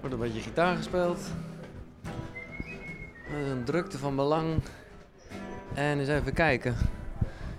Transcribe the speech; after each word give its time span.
Wordt 0.00 0.14
een 0.14 0.20
beetje 0.20 0.40
gitaar 0.40 0.76
gespeeld. 0.76 1.20
Een 3.32 3.64
drukte 3.64 3.98
van 3.98 4.16
belang. 4.16 4.62
En 5.74 5.98
eens 5.98 6.08
even 6.08 6.32
kijken. 6.32 6.76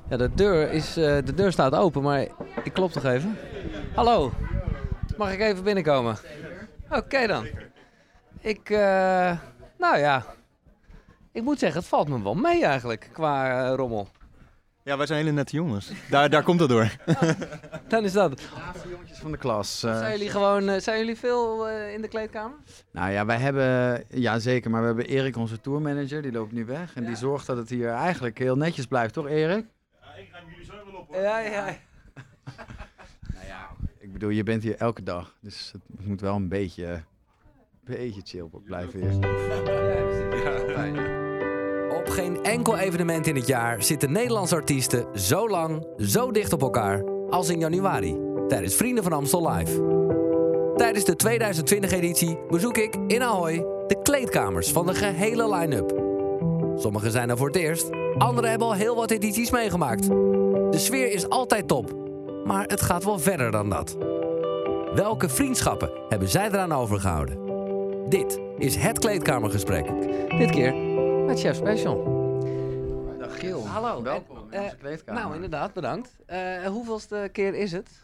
Ja, 0.09 0.17
de 0.17 0.33
deur, 0.33 0.71
is, 0.71 0.97
eh, 0.97 1.17
de 1.25 1.33
deur 1.33 1.51
staat 1.51 1.75
open, 1.75 2.01
maar 2.01 2.21
ik 2.63 2.73
klop 2.73 2.91
toch 2.91 3.05
even. 3.05 3.37
Hallo, 3.95 4.31
mag 5.17 5.31
ik 5.31 5.39
even 5.39 5.63
binnenkomen? 5.63 6.17
Oké 6.89 7.27
dan. 7.27 7.47
Ik, 8.39 8.69
eh, 8.69 9.37
nou 9.77 9.97
ja, 9.97 10.25
ik 11.31 11.43
moet 11.43 11.59
zeggen, 11.59 11.79
het 11.79 11.89
valt 11.89 12.07
me 12.07 12.23
wel 12.23 12.35
mee 12.35 12.65
eigenlijk 12.65 13.09
qua 13.13 13.63
eh, 13.69 13.75
rommel. 13.75 14.07
Ja, 14.83 14.97
wij 14.97 15.05
zijn 15.05 15.19
hele 15.19 15.31
nette 15.31 15.55
jongens. 15.55 15.91
Daar, 16.09 16.29
daar 16.29 16.43
komt 16.43 16.59
het 16.59 16.69
door. 16.69 16.95
Dan 17.87 18.03
is 18.03 18.11
dat. 18.11 18.41
jongetjes 18.89 19.17
van 19.17 19.31
de 19.31 19.37
klas. 19.37 19.83
eh. 19.83 19.97
Zijn 19.97 20.11
jullie 20.11 20.29
gewoon, 20.29 20.69
eh, 20.69 20.79
zijn 20.79 20.99
jullie 20.99 21.15
veel 21.17 21.67
eh, 21.67 21.93
in 21.93 22.01
de 22.01 22.07
kleedkamer? 22.07 22.57
nou 22.91 23.11
ja, 23.11 23.25
wij 23.25 23.37
hebben, 23.37 24.03
ja 24.09 24.39
zeker, 24.39 24.69
maar 24.71 24.81
we 24.81 24.87
hebben 24.87 25.05
Erik, 25.05 25.37
onze 25.37 25.61
tourmanager, 25.61 26.21
die 26.21 26.31
loopt 26.31 26.51
nu 26.51 26.65
weg. 26.65 26.95
En 26.95 27.05
die 27.05 27.15
zorgt 27.15 27.47
dat 27.47 27.57
het 27.57 27.69
hier 27.69 27.89
eigenlijk 27.89 28.37
heel 28.37 28.55
netjes 28.55 28.85
blijft, 28.85 29.13
toch 29.13 29.27
Erik? 29.27 29.65
Ja, 31.11 31.39
ja. 31.39 31.65
Nou 33.33 33.45
ja, 33.47 33.69
ik 33.99 34.13
bedoel, 34.13 34.29
je 34.29 34.43
bent 34.43 34.63
hier 34.63 34.75
elke 34.75 35.03
dag, 35.03 35.35
dus 35.41 35.71
het 35.97 36.05
moet 36.07 36.21
wel 36.21 36.35
een 36.35 36.49
beetje, 36.49 37.03
beetje 37.83 38.21
chill 38.23 38.49
blijven 38.65 38.99
hier. 39.01 39.19
Op 41.99 42.09
geen 42.09 42.43
enkel 42.43 42.77
evenement 42.77 43.27
in 43.27 43.35
het 43.35 43.47
jaar 43.47 43.83
zitten 43.83 44.11
Nederlandse 44.11 44.55
artiesten 44.55 45.05
zo 45.13 45.49
lang, 45.49 45.87
zo 45.97 46.31
dicht 46.31 46.53
op 46.53 46.61
elkaar 46.61 47.03
als 47.29 47.49
in 47.49 47.59
januari 47.59 48.17
tijdens 48.47 48.75
Vrienden 48.75 49.03
van 49.03 49.13
Amstel 49.13 49.49
Live. 49.49 49.83
Tijdens 50.75 51.05
de 51.05 51.15
2020-editie 51.29 52.37
bezoek 52.49 52.77
ik 52.77 52.95
in 53.07 53.23
Ahoy 53.23 53.65
de 53.87 54.01
kleedkamers 54.03 54.71
van 54.71 54.85
de 54.85 54.93
gehele 54.93 55.55
line-up. 55.55 55.93
Sommigen 56.75 57.11
zijn 57.11 57.29
er 57.29 57.37
voor 57.37 57.47
het 57.47 57.55
eerst, 57.55 57.89
anderen 58.17 58.49
hebben 58.49 58.67
al 58.67 58.73
heel 58.73 58.95
wat 58.95 59.11
edities 59.11 59.51
meegemaakt. 59.51 60.07
De 60.07 60.77
sfeer 60.77 61.11
is 61.11 61.29
altijd 61.29 61.67
top, 61.67 61.95
maar 62.43 62.65
het 62.67 62.81
gaat 62.81 63.03
wel 63.03 63.19
verder 63.19 63.51
dan 63.51 63.69
dat. 63.69 63.97
Welke 64.95 65.29
vriendschappen 65.29 65.91
hebben 66.09 66.29
zij 66.29 66.47
eraan 66.47 66.73
overgehouden? 66.73 67.39
Dit 68.09 68.39
is 68.57 68.75
het 68.75 68.99
kleedkamergesprek. 68.99 69.91
Dit 70.37 70.49
keer 70.49 70.88
met 71.29 71.39
Chef 71.39 71.55
Special. 71.55 71.97
Dag 73.19 73.39
Giel. 73.39 73.67
Hallo. 73.67 74.03
Welkom 74.03 74.37
En, 74.37 74.43
in 74.49 74.53
eh, 74.53 74.63
onze 74.63 74.75
kleedkamer. 74.75 75.21
Nou, 75.21 75.35
inderdaad, 75.35 75.73
bedankt. 75.73 76.15
Eh 76.25 76.65
hoeveelste 76.65 77.29
keer 77.31 77.55
is 77.55 77.71
het? 77.71 78.01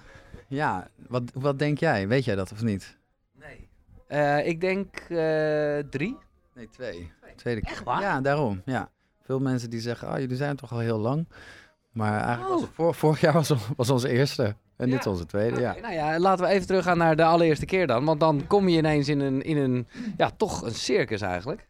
Ja, 0.47 0.87
wat, 1.07 1.23
wat 1.33 1.59
denk 1.59 1.79
jij? 1.79 2.07
Weet 2.07 2.25
jij 2.25 2.35
dat 2.35 2.51
of 2.51 2.61
niet? 2.61 2.97
Nee. 3.33 4.43
ik 4.43 4.61
denk 4.61 4.95
eh, 4.97 5.77
drie. 5.89 6.17
Nee, 6.53 6.69
twee. 6.69 7.11
Tweede 7.35 7.61
keer. 7.61 7.71
Echt 7.71 7.83
waar? 7.83 8.01
Ja, 8.01 8.21
daarom. 8.21 8.61
Ja. 8.65 8.89
Veel 9.21 9.39
mensen 9.39 9.69
die 9.69 9.79
zeggen, 9.79 10.11
oh, 10.11 10.19
jullie 10.19 10.37
zijn 10.37 10.55
toch 10.55 10.71
al 10.71 10.79
heel 10.79 10.99
lang. 10.99 11.27
Maar 11.91 12.21
eigenlijk 12.21 12.75
was 12.75 12.87
Oh. 12.87 12.93
vorig 12.93 13.21
jaar 13.21 13.33
was, 13.33 13.53
was 13.75 13.89
onze 13.89 14.09
eerste. 14.09 14.55
En 14.77 14.89
dit 14.89 14.99
is 14.99 15.07
onze 15.07 15.25
tweede, 15.25 15.59
ja. 15.59 15.75
Nou 15.81 15.93
ja, 15.93 16.19
laten 16.19 16.45
we 16.45 16.51
even 16.51 16.67
teruggaan 16.67 16.97
naar 16.97 17.15
de 17.15 17.23
allereerste 17.23 17.65
keer 17.65 17.87
dan. 17.87 18.05
Want 18.05 18.19
dan 18.19 18.47
kom 18.47 18.67
je 18.67 18.77
ineens 18.77 19.09
in 19.09 19.19
een, 19.19 19.41
in 19.41 19.57
een 19.57 19.87
ja, 20.17 20.31
toch 20.37 20.61
een 20.61 20.75
circus 20.75 21.21
eigenlijk. 21.21 21.67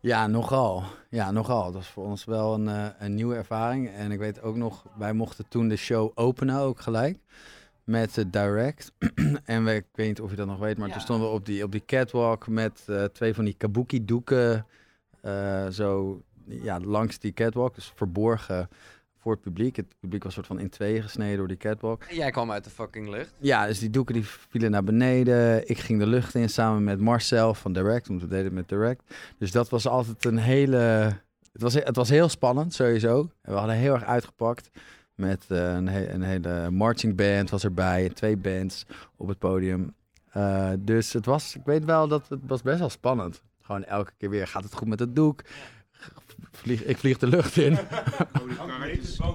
Ja, 0.00 0.26
nogal. 0.26 0.82
Ja, 1.10 1.30
nogal. 1.30 1.64
Dat 1.64 1.72
was 1.72 1.86
voor 1.88 2.04
ons 2.04 2.24
wel 2.24 2.54
een, 2.54 2.68
eh, 2.68 2.86
een 2.98 3.14
nieuwe 3.14 3.34
ervaring. 3.34 3.90
En 3.90 4.12
ik 4.12 4.18
weet 4.18 4.42
ook 4.42 4.56
nog, 4.56 4.84
wij 4.96 5.12
mochten 5.12 5.48
toen 5.48 5.68
de 5.68 5.76
show 5.76 6.10
openen 6.14 6.58
ook 6.58 6.80
gelijk. 6.80 7.18
Met 7.84 8.14
de 8.14 8.30
direct. 8.30 8.92
en 9.44 9.64
we, 9.64 9.74
ik 9.74 9.84
weet 9.92 10.06
niet 10.06 10.20
of 10.20 10.30
je 10.30 10.36
dat 10.36 10.46
nog 10.46 10.58
weet, 10.58 10.78
maar 10.78 10.86
Ja. 10.86 10.92
toen 10.92 11.02
stonden 11.02 11.28
we 11.28 11.34
op 11.34 11.46
die, 11.46 11.62
op 11.64 11.72
die 11.72 11.84
catwalk 11.86 12.46
met 12.48 12.82
eh, 12.86 13.04
twee 13.04 13.34
van 13.34 13.44
die 13.44 13.54
kabuki 13.54 14.04
doeken. 14.04 14.66
eh, 15.20 15.66
zo 15.68 16.20
ja, 16.48 16.80
langs 16.80 17.18
die 17.18 17.32
catwalk. 17.32 17.74
Dus 17.74 17.92
verborgen 17.94 18.68
voor 19.26 19.34
het 19.34 19.44
publiek. 19.44 19.76
Het 19.76 19.94
publiek 20.00 20.24
was 20.24 20.34
soort 20.34 20.46
van 20.46 20.58
in 20.58 20.68
tweeën 20.68 21.02
gesneden 21.02 21.36
door 21.36 21.48
die 21.48 21.56
catwalk. 21.56 22.02
En 22.02 22.16
jij 22.16 22.30
kwam 22.30 22.50
uit 22.50 22.64
de 22.64 22.70
fucking 22.70 23.08
lucht. 23.08 23.34
Ja, 23.38 23.66
dus 23.66 23.78
die 23.78 23.90
doeken 23.90 24.14
die 24.14 24.24
vielen 24.26 24.70
naar 24.70 24.84
beneden. 24.84 25.68
Ik 25.68 25.78
ging 25.78 25.98
de 25.98 26.06
lucht 26.06 26.34
in 26.34 26.48
samen 26.48 26.84
met 26.84 27.00
Marcel 27.00 27.54
van 27.54 27.72
Direct, 27.72 28.08
want 28.08 28.20
we 28.20 28.28
deden 28.28 28.44
het 28.44 28.54
met 28.54 28.68
Direct. 28.68 29.02
Dus 29.38 29.50
dat 29.52 29.68
was 29.68 29.86
altijd 29.86 30.24
een 30.24 30.38
hele... 30.38 30.76
Het 31.52 31.62
was, 31.62 31.74
het 31.74 31.96
was 31.96 32.08
heel 32.08 32.28
spannend, 32.28 32.74
sowieso. 32.74 33.30
En 33.42 33.52
we 33.52 33.58
hadden 33.58 33.76
heel 33.76 33.92
erg 33.94 34.04
uitgepakt. 34.04 34.70
Met 35.14 35.44
eh, 35.48 35.72
een, 35.74 35.88
he- 35.88 36.08
een 36.12 36.22
hele 36.22 36.70
marching 36.70 37.16
band 37.16 37.50
was 37.50 37.64
erbij. 37.64 38.08
Twee 38.08 38.36
bands 38.36 38.86
op 39.16 39.28
het 39.28 39.38
podium. 39.38 39.94
Eh, 40.30 40.70
dus 40.78 41.12
het 41.12 41.26
was, 41.26 41.56
ik 41.56 41.64
weet 41.64 41.84
wel 41.84 42.08
dat 42.08 42.28
het 42.28 42.40
was 42.46 42.62
best 42.62 42.78
wel 42.78 42.90
spannend. 42.90 43.42
Gewoon 43.62 43.84
elke 43.84 44.12
keer 44.18 44.30
weer, 44.30 44.46
gaat 44.46 44.64
het 44.64 44.74
goed 44.74 44.88
met 44.88 44.98
het 44.98 45.16
doek? 45.16 45.42
Vlieg, 46.52 46.84
ik 46.84 46.98
vlieg 46.98 47.18
de 47.18 47.26
lucht 47.26 47.56
in. 47.56 47.78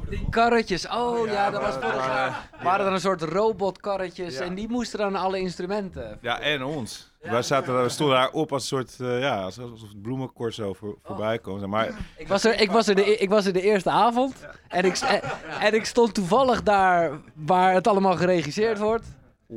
Die 0.10 0.30
karretjes, 0.30 0.88
oh 0.88 1.28
ja, 1.28 1.50
dat 1.50 1.62
was 1.62 1.74
vorig 1.74 2.06
jaar. 2.06 2.50
Waren 2.64 2.86
er 2.86 2.92
een 2.94 3.00
soort 3.00 3.22
robotkarretjes 3.22 4.36
en 4.36 4.56
die 4.56 4.70
moesten 4.70 5.00
dan 5.00 5.16
alle 5.16 5.40
instrumenten. 5.40 6.18
Ja, 6.22 6.40
en 6.40 6.64
ons. 6.64 7.12
Wij, 7.22 7.42
zaten, 7.42 7.84
we 7.84 7.90
stonden 7.90 8.16
daar 8.16 8.30
op 8.30 8.52
als 8.54 8.62
een 8.62 8.68
soort, 8.68 8.96
eh, 9.00 9.20
ja, 9.20 9.42
alsof 9.42 9.82
het 9.82 10.02
bloemencorso 10.02 10.74
voor, 10.74 10.98
voorbij 11.04 11.40
kwam. 11.40 11.70
Maar 11.70 11.90
Ik 12.18 12.28
was 12.28 12.44
er, 12.44 12.60
ik 12.62 12.72
was 12.72 12.88
er, 12.88 12.96
de, 12.96 13.10
e- 13.12 13.22
ik 13.22 13.30
was 13.30 13.46
er 13.46 13.54
de 13.54 13.62
eerste 13.62 13.90
avond 13.90 14.36
en 14.68 14.86
ik, 14.86 14.98
en, 14.98 15.22
en 15.60 15.74
ik 15.74 15.86
stond 15.86 16.14
toevallig 16.14 16.64
daar 16.64 17.20
waar 17.34 17.74
het 17.74 17.88
allemaal 17.88 18.16
geregisseerd 18.16 18.80
wordt. 18.80 19.06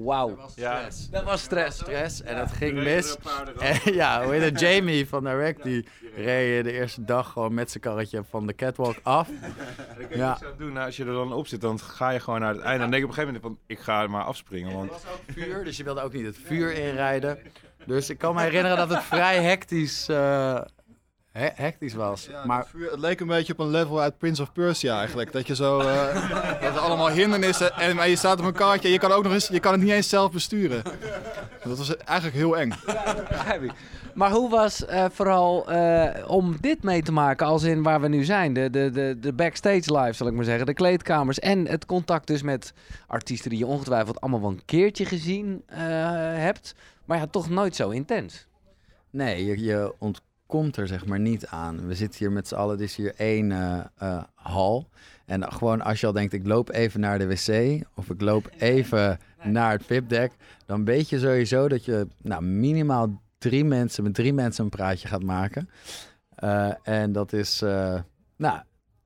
Wauw, 0.03 0.37
ja, 0.55 0.89
dat 1.11 1.25
was 1.25 1.43
stress. 1.43 1.79
stress 1.79 2.23
en 2.23 2.37
dat 2.37 2.53
ging 2.53 2.83
mis. 2.83 3.17
En 3.59 3.81
ja, 3.95 4.25
hoe 4.25 4.33
heet 4.33 4.43
het? 4.43 4.61
Jamie 4.61 5.09
van 5.09 5.25
Direct, 5.25 5.63
die 5.63 5.87
reed 6.17 6.65
de 6.65 6.73
eerste 6.73 7.05
dag 7.05 7.33
gewoon 7.33 7.55
met 7.55 7.71
zijn 7.71 7.83
karretje 7.83 8.25
van 8.31 8.47
de 8.47 8.55
catwalk 8.55 8.97
af. 9.03 9.29
ja. 10.11 10.17
Ja. 10.17 10.33
Ik 10.33 10.39
zou 10.39 10.53
doen, 10.59 10.73
nou, 10.73 10.87
als 10.87 10.97
je 10.97 11.05
er 11.05 11.13
dan 11.13 11.33
op 11.33 11.47
zit, 11.47 11.61
dan 11.61 11.81
ga 11.81 12.11
je 12.11 12.21
gewoon 12.21 12.41
naar 12.41 12.55
het 12.55 12.63
einde. 12.63 12.79
Dan 12.81 12.91
denk 12.91 13.03
ik 13.03 13.11
op 13.11 13.17
een 13.17 13.23
gegeven 13.25 13.43
moment 13.43 13.61
van, 13.67 13.77
ik 13.77 13.85
ga 13.85 14.07
maar 14.07 14.25
afspringen. 14.25 14.75
Want 14.75 14.93
Vuur, 15.27 15.65
dus 15.65 15.77
je 15.77 15.85
wilde 15.85 16.01
ook 16.01 16.13
niet 16.13 16.27
het 16.27 16.39
vuur 16.45 16.73
inrijden. 16.73 17.39
Dus 17.87 18.11
ik 18.11 18.19
kan 18.19 18.35
me 18.35 18.41
herinneren 18.41 18.77
dat 18.77 18.89
het 18.89 19.03
vrij 19.03 19.43
hectisch, 19.43 20.09
eh, 20.09 20.61
he- 21.39 21.51
hectisch 21.55 21.95
was. 21.95 22.29
maar 22.47 22.67
Vuur- 22.67 22.91
het 22.91 23.01
leek 23.01 23.21
een 23.21 23.27
beetje 23.27 23.53
op 23.53 23.59
een 23.59 23.71
level 23.71 24.01
uit 24.01 24.19
Prince 24.19 24.43
of 24.43 24.53
Persia 24.53 24.99
eigenlijk. 24.99 25.33
Dat 25.33 25.47
je 25.47 25.55
zo, 25.55 25.81
eh, 25.81 26.31
dat 26.63 26.75
er 26.75 26.79
allemaal 26.81 27.11
hindernissen 27.11 27.73
en 27.73 27.97
maar 27.97 28.09
je 28.09 28.17
staat 28.17 28.39
op 28.41 28.45
een 28.45 28.53
kaartje 28.53 28.87
en 28.87 28.93
je 28.93 28.99
kan 29.01 29.13
ook 29.13 29.23
nog 29.23 29.33
eens, 29.33 29.49
je 29.49 29.61
kan 29.61 29.73
het 29.73 29.81
niet 29.83 29.91
eens 29.91 30.09
zelf 30.09 30.31
besturen. 30.33 30.83
Dat 31.65 31.79
was 31.79 31.97
eigenlijk 31.97 32.37
heel 32.37 32.57
eng. 32.59 32.73
Maar 34.15 34.31
hoe 34.31 34.51
was 34.51 34.85
eh, 34.85 35.05
vooral 35.11 35.71
eh, 35.71 36.31
om 36.31 36.57
dit 36.61 36.83
mee 36.83 37.03
te 37.03 37.13
maken 37.13 37.47
als 37.47 37.63
in 37.63 37.83
waar 37.83 38.01
we 38.01 38.09
nu 38.09 38.25
zijn? 38.25 38.53
De, 38.53 38.71
de, 38.71 38.91
de, 38.91 39.17
de 39.21 39.33
backstage 39.33 39.99
live, 39.99 40.13
zal 40.13 40.27
ik 40.27 40.33
maar 40.33 40.45
zeggen. 40.45 40.67
De 40.67 40.75
kleedkamers 40.75 41.39
en 41.39 41.67
het 41.67 41.87
contact 41.87 42.27
dus 42.27 42.43
met 42.43 42.73
artiesten 43.07 43.51
die 43.51 43.59
je 43.59 43.67
ongetwijfeld 43.67 44.21
allemaal 44.21 44.41
wel 44.41 44.51
een 44.51 44.65
keertje 44.65 45.05
gezien 45.05 45.63
eh, 45.67 45.79
hebt. 46.37 46.75
Maar 47.05 47.19
ja, 47.19 47.27
toch 47.27 47.51
nooit 47.51 47.77
zo 47.77 47.91
intens. 47.91 48.47
nee, 49.11 49.45
je, 49.45 49.65
je 49.65 49.95
ontkomt 50.55 50.77
er 50.77 50.87
zeg 50.87 51.07
maar 51.07 51.21
niet 51.21 51.47
aan. 51.47 51.87
We 51.87 51.95
zitten 51.95 52.19
hier 52.19 52.33
met 52.33 52.49
z'n 52.49 52.55
allen, 52.55 52.71
het 52.71 52.81
is 52.81 52.97
hier 52.97 53.15
één 53.17 53.53
eh, 53.53 53.81
eh, 53.97 54.23
hal. 54.35 54.89
En 55.27 55.53
gewoon 55.53 55.81
als 55.83 56.01
je 56.01 56.07
al 56.07 56.13
denkt, 56.13 56.33
ik 56.33 56.47
loop 56.47 56.71
even 56.71 57.01
naar 57.01 57.19
de 57.19 57.27
wc 57.27 57.83
of 57.95 58.11
ik 58.11 58.21
loop 58.21 58.51
even 58.59 59.19
naar 59.43 59.73
het 59.73 59.85
VIP-deck, 59.85 60.33
dan 60.67 60.85
weet 60.85 61.09
je 61.09 61.19
sowieso 61.19 61.69
dat 61.69 61.85
je 61.85 62.07
nou, 62.23 62.43
minimaal 62.43 63.23
drie 63.39 63.65
mensen, 63.65 64.03
met 64.03 64.15
drie 64.15 64.33
mensen 64.33 64.65
een 64.65 64.71
praatje 64.71 65.09
gaat 65.09 65.23
maken. 65.23 65.69
Eh, 66.35 66.73
en 66.83 67.13
dat 67.13 67.33
is, 67.33 67.61
nou, 68.37 68.61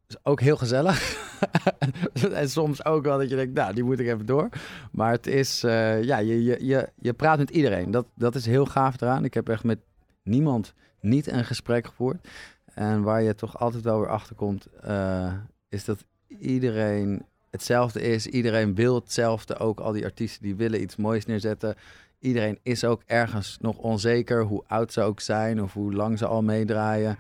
is 0.08 0.16
ook 0.22 0.40
heel 0.40 0.56
gezellig. 0.56 1.16
en 2.32 2.50
soms 2.50 2.84
ook 2.84 3.04
wel 3.04 3.18
dat 3.18 3.30
je 3.30 3.36
denkt, 3.36 3.54
nou, 3.54 3.74
die 3.74 3.84
moet 3.84 4.00
ik 4.00 4.06
even 4.06 4.26
door. 4.26 4.48
Maar 4.92 5.12
het 5.12 5.26
is, 5.26 5.60
ja, 5.60 6.18
je, 6.18 6.44
je, 6.44 6.66
je, 6.66 6.88
je 6.96 7.12
praat 7.12 7.38
met 7.38 7.50
iedereen. 7.50 7.90
Dat, 7.90 8.06
dat 8.14 8.34
is 8.34 8.46
heel 8.46 8.66
gaaf 8.66 9.00
eraan. 9.00 9.24
Ik 9.24 9.34
heb 9.34 9.48
echt 9.48 9.64
met 9.64 9.78
niemand 10.22 10.74
niet 11.00 11.26
een 11.26 11.44
gesprek 11.44 11.86
gevoerd. 11.86 12.28
En 12.74 13.02
waar 13.02 13.22
je 13.22 13.34
toch 13.34 13.58
altijd 13.58 13.82
wel 13.82 13.98
weer 14.00 14.08
achter 14.08 14.36
komt, 14.36 14.66
eh, 14.66 15.32
is 15.68 15.84
dat 15.84 16.04
iedereen 16.38 17.22
hetzelfde 17.50 18.00
is. 18.00 18.26
Iedereen 18.26 18.74
wil 18.74 18.94
hetzelfde. 18.94 19.58
Ook 19.58 19.80
al 19.80 19.92
die 19.92 20.04
artiesten 20.04 20.42
die 20.42 20.56
willen 20.56 20.82
iets 20.82 20.96
moois 20.96 21.26
neerzetten. 21.26 21.74
Iedereen 22.18 22.58
is 22.62 22.84
ook 22.84 23.02
ergens 23.06 23.58
nog 23.60 23.76
onzeker, 23.76 24.42
hoe 24.42 24.64
oud 24.66 24.92
ze 24.92 25.00
ook 25.00 25.20
zijn 25.20 25.62
of 25.62 25.72
hoe 25.72 25.92
lang 25.92 26.18
ze 26.18 26.26
al 26.26 26.42
meedraaien. 26.42 27.18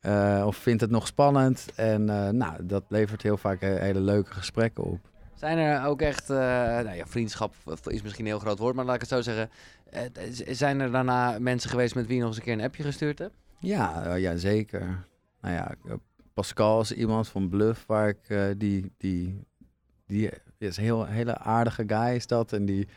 Eh, 0.00 0.42
of 0.46 0.56
vindt 0.56 0.80
het 0.80 0.90
nog 0.90 1.06
spannend. 1.06 1.66
En 1.74 2.08
eh, 2.08 2.28
nou, 2.28 2.66
dat 2.66 2.84
levert 2.88 3.22
heel 3.22 3.36
vaak 3.36 3.60
he- 3.60 3.78
hele 3.78 4.00
leuke 4.00 4.32
gesprekken 4.32 4.84
op. 4.84 4.98
Zijn 5.42 5.58
er 5.58 5.86
ook 5.86 6.00
echt, 6.00 6.30
eh, 6.30 6.36
nou 6.36 6.94
ja, 6.94 7.06
vriendschap 7.06 7.54
is 7.84 8.02
misschien 8.02 8.24
een 8.24 8.30
heel 8.30 8.40
groot 8.40 8.58
woord, 8.58 8.74
maar 8.74 8.84
laat 8.84 8.94
ik 8.94 9.00
het 9.00 9.10
zo 9.10 9.20
zeggen. 9.20 9.50
Eh, 9.90 10.02
zijn 10.48 10.80
er 10.80 10.90
daarna 10.90 11.38
mensen 11.38 11.70
geweest 11.70 11.94
met 11.94 12.06
wie 12.06 12.14
je 12.14 12.20
nog 12.20 12.28
eens 12.28 12.38
een 12.38 12.44
keer 12.44 12.52
een 12.52 12.64
appje 12.64 12.82
gestuurd 12.82 13.18
hebt? 13.18 13.34
Ja, 13.58 14.04
eh, 14.04 14.20
ja 14.20 14.36
zeker. 14.36 15.06
Nou 15.40 15.54
ja, 15.54 15.74
Pascal 16.34 16.80
is 16.80 16.92
iemand 16.92 17.28
van 17.28 17.48
Bluff 17.48 17.86
waar 17.86 18.08
ik 18.08 18.58
die, 18.58 18.92
die, 18.98 19.44
die 20.06 20.30
is 20.58 20.76
een 20.76 20.82
heel 20.82 21.06
hele 21.06 21.38
aardige 21.38 21.84
guy 21.86 22.14
is 22.14 22.26
dat 22.26 22.52
en 22.52 22.64
die 22.64 22.88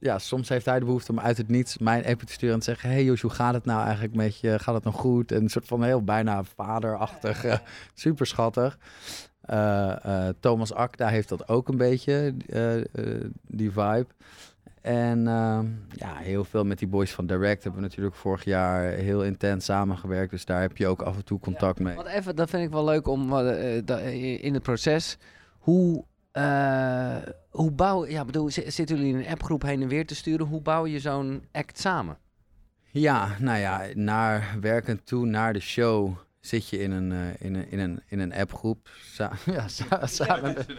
ja, 0.00 0.18
soms 0.18 0.48
heeft 0.48 0.66
hij 0.66 0.78
de 0.78 0.84
behoefte 0.84 1.12
om 1.12 1.20
uit 1.20 1.36
het 1.36 1.48
niets 1.48 1.78
mijn 1.78 2.06
appje 2.06 2.26
te 2.26 2.32
sturen 2.32 2.54
en 2.54 2.60
te 2.60 2.70
zeggen: 2.70 2.90
Hey 2.90 3.04
Jos, 3.04 3.20
hoe 3.20 3.30
gaat 3.30 3.54
het 3.54 3.64
nou 3.64 3.82
eigenlijk 3.82 4.14
met 4.14 4.40
je? 4.40 4.58
Gaat 4.58 4.74
het 4.74 4.84
nog 4.84 4.94
goed? 4.94 5.32
En 5.32 5.42
een 5.42 5.50
soort 5.50 5.66
van 5.66 5.82
heel 5.82 6.04
bijna 6.04 6.44
vaderachtig, 6.44 7.62
super 7.94 8.26
schattig. 8.26 8.78
Eh, 9.48 10.04
eh, 10.28 10.34
Thomas 10.40 10.72
Akda 10.72 11.08
heeft 11.08 11.28
dat 11.28 11.48
ook 11.48 11.68
een 11.68 11.76
beetje, 11.76 12.34
eh, 12.48 13.24
die 13.46 13.70
vibe. 13.70 14.06
En 14.80 15.26
ehm, 15.26 15.66
ja, 15.92 16.16
heel 16.16 16.44
veel 16.44 16.64
met 16.64 16.78
die 16.78 16.88
boys 16.88 17.12
van 17.12 17.26
Direct 17.26 17.62
hebben 17.62 17.80
we 17.80 17.86
natuurlijk 17.86 18.16
vorig 18.16 18.44
jaar 18.44 18.82
heel 18.90 19.24
intens 19.24 19.64
samengewerkt. 19.64 20.30
Dus 20.30 20.44
daar 20.44 20.60
heb 20.60 20.76
je 20.76 20.86
ook 20.86 21.02
af 21.02 21.16
en 21.16 21.24
toe 21.24 21.38
contact 21.38 21.78
mee. 21.78 21.94
Want 21.94 22.08
even, 22.08 22.36
dat 22.36 22.50
vind 22.50 22.62
ik 22.64 22.70
wel 22.70 22.84
leuk 22.84 23.06
om 23.08 23.38
in 24.40 24.54
het 24.54 24.62
proces. 24.62 25.18
Hoe, 25.58 26.04
hoe 27.50 27.70
bouw 27.72 28.06
ja, 28.06 28.24
bedoel, 28.24 28.50
zi- 28.50 28.70
zitten 28.70 28.96
jullie 28.96 29.12
in 29.12 29.18
een 29.18 29.28
appgroep 29.28 29.62
heen 29.62 29.82
en 29.82 29.88
weer 29.88 30.06
te 30.06 30.14
sturen? 30.14 30.46
Hoe 30.46 30.60
bouw 30.62 30.86
je 30.86 31.00
zo'n 31.00 31.42
act 31.52 31.78
samen? 31.78 32.18
Ja, 32.90 33.28
nou 33.38 33.58
ja, 33.58 33.82
naar 33.94 34.56
werkend 34.60 35.06
toe, 35.06 35.26
naar 35.26 35.52
de 35.52 35.60
show, 35.60 36.16
zit 36.40 36.68
je 36.68 36.78
in 36.78 36.90
een, 36.90 37.12
eh, 37.12 37.40
in 37.46 37.54
een, 37.54 37.70
in 37.70 37.78
een, 37.78 38.02
in 38.06 38.18
een 38.18 38.34
appgroep. 38.34 38.88
Sa 39.00 39.32
ja, 39.46 39.68
sa- 39.68 40.06
samen 40.06 40.54
dit 40.54 40.72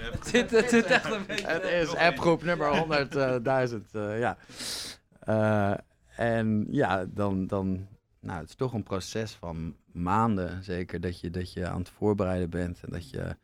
echt 0.85 1.11
een 1.11 1.25
beetje... 1.27 1.47
Het 1.47 1.63
is 1.63 1.95
appgroep 1.95 2.43
nummer 2.43 2.85
100.000, 3.71 3.91
eh 3.91 4.19
ja. 4.19 4.37
Eh, 5.19 5.73
en 6.15 6.67
ja, 6.69 7.05
dan, 7.05 7.47
dan, 7.47 7.87
nou, 8.19 8.39
het 8.39 8.49
is 8.49 8.55
toch 8.55 8.73
een 8.73 8.83
proces 8.83 9.31
van 9.31 9.75
maanden, 9.91 10.63
zeker, 10.63 11.01
dat 11.01 11.19
je, 11.19 11.29
dat 11.29 11.53
je 11.53 11.67
aan 11.67 11.79
het 11.79 11.89
voorbereiden 11.89 12.49
bent 12.49 12.83
en 12.83 12.91
dat 12.91 13.09
je 13.09 13.35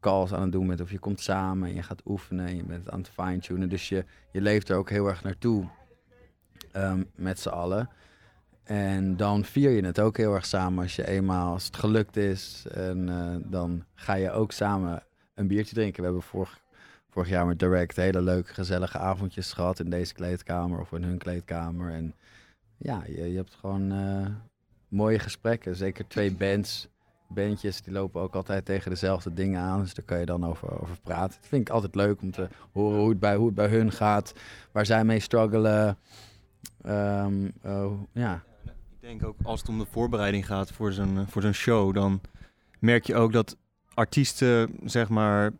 calls 0.00 0.32
aan 0.32 0.42
het 0.42 0.52
doen 0.52 0.66
bent 0.66 0.80
of 0.80 0.90
je 0.90 0.98
komt 0.98 1.20
samen 1.20 1.68
en 1.68 1.74
je 1.74 1.82
gaat 1.82 2.02
oefenen 2.04 2.46
en 2.46 2.56
je 2.56 2.64
bent 2.64 2.90
aan 2.90 2.98
het 2.98 3.08
fine-tunen. 3.08 3.68
Dus 3.68 3.88
je, 3.88 4.04
je 4.32 4.40
leeft 4.40 4.68
er 4.68 4.76
ook 4.76 4.90
heel 4.90 5.06
erg 5.06 5.22
naartoe 5.22 5.68
ehm, 6.72 7.04
met 7.14 7.40
z'n 7.40 7.48
allen. 7.48 7.88
En 8.64 9.16
dan 9.16 9.44
vier 9.44 9.70
je 9.70 9.84
het 9.84 10.00
ook 10.00 10.16
heel 10.16 10.34
erg 10.34 10.46
samen 10.46 10.82
als 10.82 10.96
je 10.96 11.06
eenmaal, 11.06 11.52
als 11.52 11.64
het 11.64 11.76
gelukt 11.76 12.16
is. 12.16 12.66
En 12.70 13.08
eh, 13.08 13.50
dan 13.50 13.84
ga 13.94 14.14
je 14.14 14.30
ook 14.30 14.52
samen 14.52 15.02
een 15.34 15.46
biertje 15.46 15.74
drinken. 15.74 15.98
We 15.98 16.04
hebben 16.04 16.22
vorig, 16.22 16.60
vorig 17.10 17.28
jaar 17.28 17.46
met 17.46 17.58
Direct 17.58 17.96
hele 17.96 18.22
leuke, 18.22 18.54
gezellige 18.54 18.98
avondjes 18.98 19.52
gehad 19.52 19.80
in 19.80 19.90
deze 19.90 20.14
kleedkamer 20.14 20.80
of 20.80 20.92
in 20.92 21.02
hun 21.02 21.18
kleedkamer. 21.18 21.92
En 21.92 22.14
ja, 22.76 23.02
je, 23.06 23.30
je 23.30 23.36
hebt 23.36 23.54
gewoon 23.54 23.92
eh, 23.92 24.26
mooie 24.88 25.18
gesprekken. 25.18 25.76
Zeker 25.76 26.08
twee 26.08 26.32
bands, 26.32 26.88
bandjes, 27.28 27.82
die 27.82 27.92
lopen 27.92 28.20
ook 28.20 28.34
altijd 28.34 28.64
tegen 28.64 28.90
dezelfde 28.90 29.34
dingen 29.34 29.60
aan. 29.60 29.80
Dus 29.80 29.94
daar 29.94 30.04
kan 30.04 30.18
je 30.18 30.26
dan 30.26 30.46
over, 30.46 30.82
over 30.82 30.96
praten. 31.02 31.38
Dat 31.40 31.48
vind 31.48 31.68
ik 31.68 31.74
altijd 31.74 31.94
leuk 31.94 32.22
om 32.22 32.30
te 32.30 32.48
horen 32.72 32.98
hoe 32.98 33.08
het 33.08 33.20
bij, 33.20 33.36
hoe 33.36 33.46
het 33.46 33.54
bij 33.54 33.68
hun 33.68 33.92
gaat, 33.92 34.34
waar 34.72 34.86
zij 34.86 35.04
mee 35.04 35.20
struggelen. 35.20 35.98
Ehm, 36.82 37.50
oh, 37.64 38.00
ja, 38.12 38.42
denk 39.02 39.24
ook 39.24 39.36
als 39.42 39.60
het 39.60 39.68
om 39.68 39.78
de 39.78 39.86
voorbereiding 39.90 40.46
gaat 40.46 40.72
voor 40.72 40.92
zo'n 40.92 41.18
eh, 41.18 41.26
voor 41.26 41.42
zo'n 41.42 41.52
show, 41.52 41.94
dan 41.94 42.20
merk 42.78 43.06
je 43.06 43.14
ook 43.14 43.32
dat 43.32 43.56
artiesten, 43.94 44.78
zeg 44.84 45.08
maar, 45.08 45.50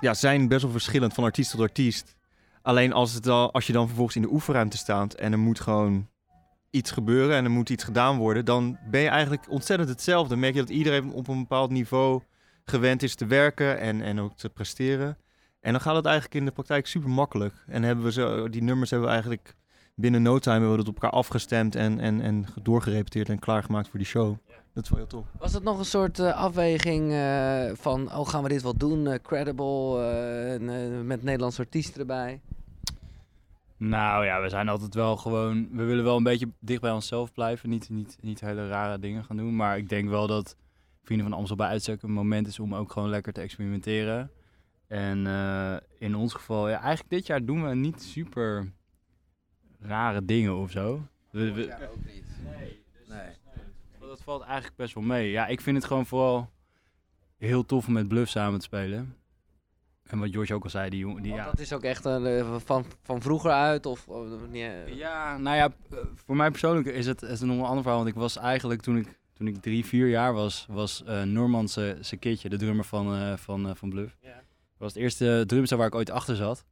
ja, 0.00 0.14
zijn 0.14 0.48
best 0.48 0.62
wel 0.62 0.70
verschillend 0.70 1.14
van 1.14 1.24
artiest 1.24 1.50
tot 1.50 1.60
artiest. 1.60 2.16
Alleen 2.62 2.92
als, 2.92 3.12
het 3.12 3.26
al, 3.26 3.52
als 3.52 3.66
je 3.66 3.72
dan 3.72 3.86
vervolgens 3.86 4.16
in 4.16 4.22
de 4.22 4.32
oefenruimte 4.32 4.76
staat 4.76 5.14
en 5.14 5.32
er 5.32 5.38
moet 5.38 5.60
gewoon 5.60 6.08
iets 6.70 6.90
gebeuren 6.90 7.36
en 7.36 7.44
er 7.44 7.50
moet 7.50 7.70
iets 7.70 7.84
gedaan 7.84 8.16
worden, 8.16 8.44
dan 8.44 8.78
ben 8.90 9.00
je 9.00 9.08
eigenlijk 9.08 9.48
ontzettend 9.48 9.88
hetzelfde. 9.88 10.28
Dan 10.28 10.38
merk 10.38 10.54
je 10.54 10.60
dat 10.60 10.70
iedereen 10.70 11.12
op 11.12 11.28
een 11.28 11.38
bepaald 11.38 11.70
niveau 11.70 12.22
gewend 12.64 13.02
is 13.02 13.14
te 13.14 13.26
werken 13.26 13.78
en, 13.78 14.02
en 14.02 14.20
ook 14.20 14.36
te 14.36 14.48
presteren. 14.48 15.18
En 15.60 15.72
dan 15.72 15.80
gaat 15.80 15.96
het 15.96 16.04
eigenlijk 16.04 16.34
in 16.34 16.44
de 16.44 16.50
praktijk 16.52 16.86
super 16.86 17.10
makkelijk. 17.10 17.54
En 17.66 17.82
hebben 17.82 18.04
we 18.04 18.12
zo, 18.12 18.48
die 18.48 18.62
nummers 18.62 18.90
hebben 18.90 19.08
we 19.08 19.14
eigenlijk 19.14 19.54
binnen 20.00 20.22
no 20.22 20.38
time 20.38 20.54
hebben 20.54 20.70
we 20.70 20.84
dat 20.84 20.88
op 20.88 20.94
elkaar 20.94 21.18
afgestemd 21.18 21.74
en, 21.74 22.00
en, 22.00 22.20
en 22.20 22.46
doorgerepeteerd 22.62 23.28
en 23.28 23.38
klaargemaakt 23.38 23.88
voor 23.88 23.98
die 23.98 24.08
show. 24.08 24.36
Dat 24.74 24.84
is 24.84 24.90
wel 24.90 24.98
heel 24.98 25.08
tof. 25.08 25.26
Was 25.38 25.52
het 25.52 25.62
nog 25.62 25.78
een 25.78 25.84
soort 25.84 26.18
eh, 26.18 26.36
afweging 26.36 27.12
eh, 27.12 27.70
van, 27.74 28.12
oh 28.12 28.28
gaan 28.28 28.42
we 28.42 28.48
dit 28.48 28.62
wel 28.62 28.76
doen? 28.76 29.06
eh, 29.06 29.18
credible, 29.22 29.98
eh, 30.00 30.52
en, 30.52 30.68
eh, 30.68 31.00
met 31.00 31.22
Nederlandse 31.22 31.60
artiesten 31.60 32.00
erbij? 32.00 32.40
Nou 33.76 34.24
ja, 34.24 34.40
we 34.42 34.48
zijn 34.48 34.68
altijd 34.68 34.94
wel 34.94 35.16
gewoon. 35.16 35.68
We 35.72 35.82
willen 35.84 36.04
wel 36.04 36.16
een 36.16 36.22
beetje 36.22 36.48
dicht 36.60 36.80
bij 36.80 36.90
onszelf 36.90 37.32
blijven. 37.32 37.68
Niet, 37.68 37.88
niet, 37.90 38.16
niet 38.20 38.40
hele 38.40 38.68
rare 38.68 38.98
dingen 38.98 39.24
gaan 39.24 39.36
doen. 39.36 39.56
Maar 39.56 39.76
ik 39.78 39.88
denk 39.88 40.08
wel 40.08 40.26
dat 40.26 40.56
Vrienden 41.02 41.28
van 41.28 41.38
Amstel 41.38 41.56
bij 41.56 41.68
uitstek 41.68 42.02
een 42.02 42.12
moment 42.12 42.46
is 42.46 42.58
om 42.58 42.74
ook 42.74 42.92
gewoon 42.92 43.08
lekker 43.08 43.32
te 43.32 43.40
experimenteren. 43.40 44.30
En 44.86 45.26
eh, 45.26 45.76
in 45.98 46.14
ons 46.16 46.32
geval, 46.34 46.68
ja, 46.68 46.80
eigenlijk 46.80 47.10
dit 47.10 47.26
jaar 47.26 47.44
doen 47.44 47.68
we 47.68 47.74
niet 47.74 48.02
super 48.02 48.72
rare 49.80 50.24
dingen 50.24 50.56
of 50.56 50.70
zo. 50.70 51.02
We, 51.30 51.52
we- 51.52 51.88
ook 51.90 52.04
niet. 52.04 52.24
Nee. 53.08 53.36
dat 54.00 54.22
valt 54.22 54.42
eigenlijk 54.42 54.76
best 54.76 54.94
wel 54.94 55.02
mee. 55.04 55.30
Ja, 55.30 55.46
ik 55.46 55.60
vind 55.60 55.76
het 55.76 55.86
gewoon 55.86 56.06
vooral 56.06 56.50
heel 57.36 57.64
tof 57.66 57.86
om 57.86 57.92
met 57.92 58.08
Bluff 58.08 58.30
samen 58.30 58.58
te 58.58 58.64
spelen. 58.64 59.16
En 60.02 60.18
wat 60.18 60.30
George 60.30 60.54
ook 60.54 60.64
al 60.64 60.70
zei, 60.70 60.90
die 60.90 60.98
jongen. 60.98 61.22
Die, 61.22 61.32
ja, 61.32 61.44
dat 61.44 61.58
is 61.58 61.72
ook 61.72 61.82
echt 61.82 62.06
eh, 62.06 62.56
van, 62.64 62.84
van 63.02 63.22
vroeger 63.22 63.50
uit? 63.50 63.86
Of, 63.86 64.08
of 64.08 64.26
niet, 64.50 64.62
eh, 64.62 64.94
Ja, 64.96 65.36
nou 65.38 65.56
ja, 65.56 65.68
eh, 65.90 65.98
voor 66.14 66.36
mij 66.36 66.50
persoonlijk 66.50 66.86
is 66.86 67.06
het, 67.06 67.22
is 67.22 67.40
het 67.40 67.48
nog 67.48 67.58
een 67.58 67.64
ander 67.64 67.82
verhaal. 67.82 67.98
Want 68.02 68.14
ik 68.14 68.20
was 68.20 68.36
eigenlijk, 68.36 68.80
toen 68.80 68.96
ik, 68.96 69.18
toen 69.32 69.46
ik 69.46 69.56
drie, 69.62 69.84
vier 69.84 70.08
jaar 70.08 70.32
was, 70.32 70.66
was 70.70 71.04
eh 71.04 71.22
Norman 71.22 71.68
zijn 71.68 72.18
kitje, 72.18 72.48
de 72.48 72.56
drummer 72.56 72.84
van, 72.84 73.38
van, 73.38 73.76
van 73.76 73.90
Bluff. 73.90 74.16
Ja. 74.20 74.34
Dat 74.34 74.86
was 74.86 74.92
het 74.94 75.02
eerste 75.02 75.44
drumstel 75.46 75.78
waar 75.78 75.86
ik 75.86 75.94
ooit 75.94 76.10
achter 76.10 76.36
zat. 76.36 76.64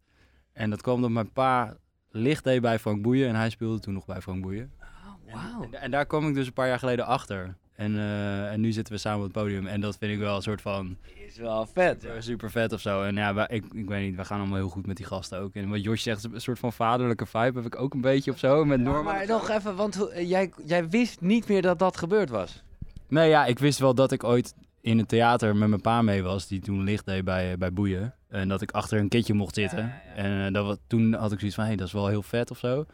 En 0.53 0.71
dat 0.71 0.83
kwam 0.83 0.95
omdat 0.95 1.11
mijn 1.11 1.33
pa 1.33 1.77
licht 2.17 2.45
deed 2.45 2.61
bij 2.61 2.79
Frank 2.79 3.03
Boeien. 3.03 3.29
En 3.29 3.35
hij 3.35 3.51
speelde 3.51 3.79
toen 3.81 3.95
nog 3.95 4.07
bij 4.07 4.21
Frank 4.21 4.43
Boeien. 4.43 4.73
Oh, 4.81 5.35
wauw. 5.35 5.63
En, 5.71 5.81
en 5.81 5.91
daar 5.91 6.07
kwam 6.07 6.29
ik 6.29 6.35
dus 6.35 6.47
een 6.47 6.53
paar 6.53 6.69
jaar 6.69 6.79
geleden 6.79 7.07
achter. 7.07 7.57
En, 7.75 7.97
eh, 7.97 8.53
en 8.53 8.61
nu 8.61 8.73
zitten 8.73 8.95
we 8.95 8.99
samen 9.01 9.19
op 9.19 9.25
het 9.25 9.33
podium. 9.43 9.67
En 9.67 9.81
dat 9.81 9.97
vind 9.99 10.13
ik 10.13 10.19
wel 10.19 10.37
een 10.37 10.43
soort 10.43 10.61
van 10.61 10.97
Is 11.27 11.37
wel 11.39 11.67
vet. 11.67 12.03
super, 12.03 12.23
super 12.23 12.51
vet 12.51 12.73
of 12.73 12.81
zo. 12.81 13.03
En 13.03 13.15
ja, 13.15 13.35
wij- 13.35 13.47
ik, 13.51 13.65
ik 13.73 13.89
weet 13.89 14.07
niet, 14.09 14.17
we 14.17 14.25
gaan 14.25 14.39
allemaal 14.39 14.57
heel 14.59 14.69
goed 14.69 14.87
met 14.87 14.97
die 14.97 15.07
gasten 15.07 15.39
ook. 15.41 15.55
En 15.55 15.69
wat 15.69 15.83
Josh 15.83 16.03
zegt, 16.03 16.25
een 16.25 16.41
soort 16.41 16.59
van 16.59 16.73
vaderlijke 16.73 17.27
vibe 17.27 17.57
heb 17.59 17.67
ik 17.67 17.81
ook 17.81 17.95
een 17.95 18.01
beetje 18.01 18.31
of 18.31 18.39
zo. 18.39 18.65
Met 18.65 18.85
Maar, 18.85 19.27
nog 19.27 19.51
even, 19.51 19.77
want 19.77 20.09
eh, 20.09 20.29
jij, 20.29 20.53
jij 20.65 20.89
wist 20.89 21.21
niet 21.21 21.49
meer 21.49 21.63
dat 21.63 21.79
dat 21.79 21.97
gebeurd 21.97 22.31
was. 22.31 22.63
Nee, 23.09 23.29
ja, 23.29 23.45
ik 23.47 23.59
wist 23.59 23.79
wel 23.79 23.95
dat 23.95 24.13
ik 24.13 24.25
ooit 24.25 24.55
in 24.81 24.99
het 24.99 25.09
theater 25.09 25.57
met 25.57 25.69
mijn 25.69 25.81
pa 25.81 26.03
mee 26.03 26.23
was, 26.23 26.47
die 26.49 26.61
toen 26.61 26.83
licht 26.83 27.07
deed 27.07 27.25
bij, 27.25 27.53
eh, 27.53 27.59
bij 27.59 27.73
Boeien. 27.73 28.15
En 28.37 28.49
dat 28.49 28.63
ik 28.63 28.71
achter 28.71 28.99
een 28.99 29.09
kitje 29.09 29.35
mocht 29.35 29.55
zitten. 29.55 29.93
En 30.15 30.47
eh, 30.47 30.53
dat, 30.53 30.79
toen 30.87 31.13
had 31.13 31.33
ik 31.33 31.39
zoiets 31.39 31.57
van, 31.57 31.65
hé, 31.65 31.71
hey, 31.71 31.79
dat 31.79 31.87
is 31.87 31.93
wel 31.93 32.09
heel 32.09 32.23
vet 32.23 32.51
of 32.51 32.59
zo. 32.59 32.87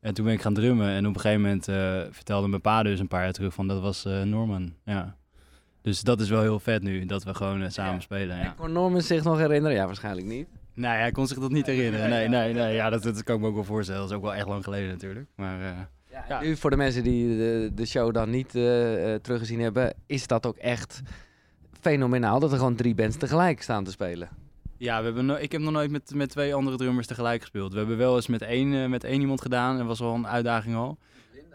En 0.00 0.14
toen 0.14 0.24
ben 0.24 0.34
ik 0.34 0.40
gaan 0.40 0.54
drummen. 0.54 0.88
En 0.88 1.06
op 1.06 1.14
een 1.14 1.20
gegeven 1.20 1.42
moment 1.42 1.68
eh, 1.68 2.00
vertelde 2.10 2.48
mijn 2.48 2.60
pa 2.60 2.82
dus 2.82 3.00
een 3.00 3.08
paar 3.08 3.22
jaar 3.22 3.32
terug 3.32 3.54
van, 3.54 3.66
dat 3.66 3.80
was 3.80 4.04
eh, 4.04 4.22
Norman. 4.22 4.74
Ja. 4.84 5.16
Dus 5.82 6.02
dat 6.02 6.20
is 6.20 6.28
wel 6.28 6.40
heel 6.40 6.60
vet 6.60 6.82
nu, 6.82 7.06
dat 7.06 7.24
we 7.24 7.34
gewoon 7.34 7.62
eh, 7.62 7.70
samen 7.70 8.02
spelen. 8.02 8.38
Ja. 8.38 8.54
Kon 8.56 8.72
Norman 8.72 9.00
zich 9.00 9.24
nog 9.24 9.38
herinneren? 9.38 9.76
Ja, 9.76 9.86
waarschijnlijk 9.86 10.26
niet. 10.26 10.46
Nee, 10.74 10.90
hij 10.90 11.10
kon 11.10 11.26
zich 11.26 11.38
dat 11.38 11.50
niet 11.50 11.66
herinneren. 11.66 12.10
Nee, 12.10 12.28
nee, 12.28 12.52
nee. 12.52 12.74
Ja, 12.74 12.90
dat, 12.90 13.02
dat 13.02 13.22
kan 13.22 13.34
ik 13.34 13.40
me 13.40 13.46
ook 13.46 13.54
wel 13.54 13.64
voorstellen. 13.64 14.00
Dat 14.00 14.10
is 14.10 14.16
ook 14.16 14.22
wel 14.22 14.34
echt 14.34 14.46
lang 14.46 14.64
geleden 14.64 14.88
natuurlijk. 14.88 15.26
Maar 15.36 15.60
eh, 15.60 15.70
Ja. 16.28 16.40
Nu 16.40 16.56
voor 16.56 16.70
de 16.70 16.76
mensen 16.76 17.02
die 17.02 17.36
de, 17.36 17.70
de 17.74 17.86
show 17.86 18.14
dan 18.14 18.30
niet 18.30 18.54
eh, 18.54 19.14
eh, 19.14 19.20
teruggezien 19.20 19.60
hebben, 19.60 19.94
is 20.06 20.26
dat 20.26 20.46
ook 20.46 20.56
echt 20.56 21.02
fenomenaal 21.80 22.40
dat 22.40 22.52
er 22.52 22.58
gewoon 22.58 22.76
drie 22.76 22.94
bands 22.94 23.16
tegelijk 23.16 23.62
staan 23.62 23.84
te 23.84 23.90
spelen. 23.90 24.28
Ja, 24.78 24.98
we 24.98 25.04
hebben 25.04 25.26
no- 25.26 25.34
ik 25.34 25.52
heb 25.52 25.60
nog 25.60 25.72
nooit 25.72 25.90
met, 25.90 26.14
met 26.14 26.30
twee 26.30 26.54
andere 26.54 26.76
drummers 26.76 27.06
tegelijk 27.06 27.40
gespeeld. 27.40 27.72
We 27.72 27.78
hebben 27.78 27.96
wel 27.96 28.16
eens 28.16 28.26
met 28.26 28.42
één, 28.42 28.74
eh, 28.74 28.88
met 28.88 29.04
één 29.04 29.20
iemand 29.20 29.40
gedaan. 29.42 29.76
Dat 29.76 29.86
was 29.86 29.98
wel 30.00 30.14
een 30.14 30.26
uitdaging 30.26 30.76
al. 30.76 30.98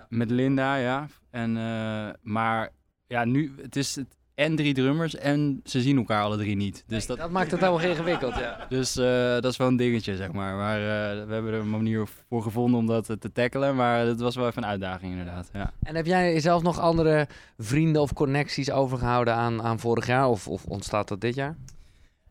Met 0.09 0.29
Linda, 0.31 0.75
ja. 0.75 1.07
En, 1.31 1.57
eh, 1.57 2.09
maar 2.21 2.69
ja, 3.07 3.25
nu, 3.25 3.53
het 3.61 3.75
is 3.75 3.95
het, 3.95 4.17
en 4.35 4.55
drie 4.55 4.73
drummers 4.73 5.15
en 5.15 5.59
ze 5.63 5.81
zien 5.81 5.97
elkaar 5.97 6.23
alle 6.23 6.37
drie 6.37 6.55
niet. 6.55 6.83
Dus 6.87 7.05
dat, 7.05 7.17
Dat 7.17 7.29
maakt 7.31 7.51
het 7.51 7.59
helemaal 7.59 7.81
ingewikkeld, 7.81 8.35
ja. 8.35 8.65
dus, 8.69 8.97
eh, 8.97 9.31
dat 9.33 9.45
is 9.45 9.57
wel 9.57 9.67
een 9.67 9.77
dingetje, 9.77 10.15
zeg 10.15 10.31
maar. 10.31 10.55
Maar 10.55 10.79
we 11.27 11.33
hebben 11.33 11.53
er 11.53 11.59
een 11.59 11.69
manier 11.69 12.07
voor 12.29 12.41
gevonden 12.43 12.79
om 12.79 12.85
dat 12.85 13.05
te 13.05 13.31
tackelen. 13.31 13.75
Maar 13.75 14.05
het 14.05 14.19
was 14.19 14.35
wel 14.35 14.47
even 14.47 14.63
een 14.63 14.69
uitdaging, 14.69 15.11
inderdaad. 15.11 15.49
Ja. 15.53 15.71
En 15.83 15.95
heb 15.95 16.05
jij 16.05 16.39
zelf 16.39 16.61
nog 16.61 16.79
andere 16.79 17.27
vrienden 17.57 18.01
of 18.01 18.13
connecties 18.13 18.71
overgehouden 18.71 19.33
aan, 19.33 19.61
aan 19.61 19.79
vorig 19.79 20.07
jaar? 20.07 20.27
Of, 20.27 20.47
of 20.47 20.65
ontstaat 20.65 21.07
dat 21.07 21.21
dit 21.21 21.35
jaar? 21.35 21.57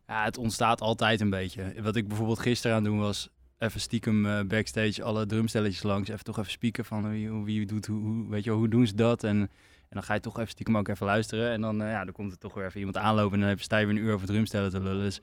Ja, 0.08 0.24
het 0.24 0.38
ontstaat 0.38 0.80
altijd 0.80 1.20
een 1.20 1.30
beetje. 1.30 1.74
Wat 1.82 1.96
ik 1.96 2.08
bijvoorbeeld 2.08 2.38
gisteren 2.38 2.76
aan 2.76 2.84
doen 2.84 2.98
was... 2.98 3.28
even 3.58 3.80
stiekem 3.80 4.26
eh, 4.26 4.40
backstage 4.44 5.02
alle 5.02 5.26
drumstelletjes 5.26 5.82
langs. 5.82 6.08
Even 6.08 6.24
toch 6.24 6.38
even 6.38 6.50
spieken 6.50 6.84
van 6.84 7.10
wie, 7.10 7.28
hoe- 7.28 7.44
wie 7.44 7.66
doet 7.66 7.86
hoe, 7.86 8.00
hoe, 8.00 8.28
weet 8.28 8.44
je, 8.44 8.50
hoe 8.50 8.68
doen 8.68 8.86
ze 8.86 8.94
dat? 8.94 9.24
En, 9.24 9.36
en 9.36 9.48
dan 9.90 10.02
ga 10.02 10.14
je 10.14 10.20
toch 10.20 10.36
even 10.38 10.50
stiekem 10.50 10.76
ook 10.76 10.88
even 10.88 11.06
luisteren. 11.06 11.50
En 11.50 11.60
dan, 11.60 11.82
eh, 11.82 11.90
ja, 11.90 12.04
dan 12.04 12.12
komt 12.14 12.32
er 12.32 12.38
toch 12.38 12.54
weer 12.54 12.64
even 12.66 12.78
iemand 12.78 12.96
aanlopen... 12.96 13.32
en 13.34 13.40
dan 13.40 13.48
heb 13.48 13.60
je 13.60 13.66
weer 13.68 13.88
een 13.88 13.96
uur 13.96 14.14
over 14.14 14.26
drumstellen 14.26 14.70
te 14.70 14.80
lullen. 14.80 15.02
Dus 15.04 15.20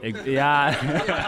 ik, 0.00 0.24
ja... 0.24 0.74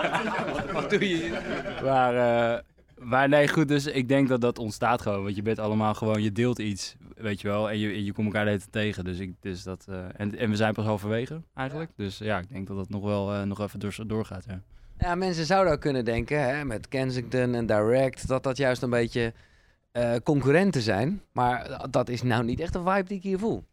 Wat 0.73 0.91
doe 0.91 1.09
je? 1.09 1.39
maar, 1.83 2.15
eh, 2.55 2.63
maar 2.99 3.29
nee, 3.29 3.49
goed, 3.49 3.69
dus 3.69 3.87
ik 3.87 4.09
denk 4.09 4.29
dat 4.29 4.41
dat 4.41 4.59
ontstaat 4.59 5.03
gewoon. 5.03 5.23
Want 5.23 5.37
je 5.37 5.43
bent 5.43 5.59
allemaal 5.59 5.95
gewoon... 5.95 6.23
Je 6.23 6.33
deelt 6.33 6.59
iets, 6.59 6.97
weet 7.21 7.41
je 7.41 7.49
wel. 7.49 7.71
En 7.71 7.79
je, 7.79 8.05
je 8.05 8.13
komt 8.13 8.27
elkaar 8.27 8.45
de 8.45 8.51
hele 8.51 8.63
tijd 8.63 8.73
tegen. 8.73 9.05
Dus, 9.05 9.19
ik, 9.19 9.35
dus 9.41 9.63
dat... 9.63 9.87
eh, 9.89 10.05
en, 10.17 10.39
en 10.39 10.51
we 10.51 10.57
zijn 10.57 10.73
pas 10.73 10.85
halverwege, 10.85 11.43
eigenlijk. 11.55 11.91
Dus 11.97 12.19
ja, 12.19 12.39
ik 12.39 12.49
denk 12.49 12.67
dat 12.67 12.77
dat 12.77 12.89
nog 12.89 13.03
wel 13.03 13.35
eh, 13.35 13.43
nog 13.43 13.61
even 13.61 13.79
door, 13.81 13.99
doorgaat, 14.07 14.45
ja. 14.45 14.63
Ja, 14.99 15.15
mensen 15.15 15.45
zouden 15.45 15.73
ook 15.73 15.81
kunnen 15.81 16.05
denken, 16.05 16.43
hè, 16.43 16.65
met 16.65 16.89
Kensington 16.89 17.55
en 17.55 17.67
Direct, 17.67 18.29
dat 18.29 18.43
dat 18.43 18.57
juist 18.57 18.83
een 18.83 18.91
beetje 18.91 19.33
eh, 19.93 20.15
concurrenten 20.23 20.83
zijn. 20.83 21.23
Maar 21.33 21.87
dat 21.91 22.09
is 22.09 22.23
nou 22.23 22.45
niet 22.45 22.61
echt 22.61 22.75
een 22.75 22.85
vibe 22.85 23.09
die 23.09 23.17
ik 23.17 23.23
hier 23.23 23.39
voel. 23.39 23.65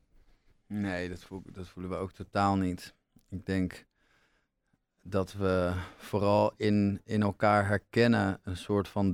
Nee, 0.67 1.09
dat, 1.09 1.19
voel, 1.23 1.41
dat 1.51 1.67
voelen 1.67 1.91
we 1.91 1.97
ook 1.97 2.11
totaal 2.11 2.55
niet. 2.55 2.93
Ik 3.29 3.45
denk 3.45 3.85
dat 5.01 5.33
we 5.33 5.73
vooral 5.97 6.53
in, 6.57 7.01
in 7.03 7.21
elkaar 7.21 7.67
herkennen 7.67 8.39
een 8.43 8.57
soort 8.57 8.87
van 8.87 9.13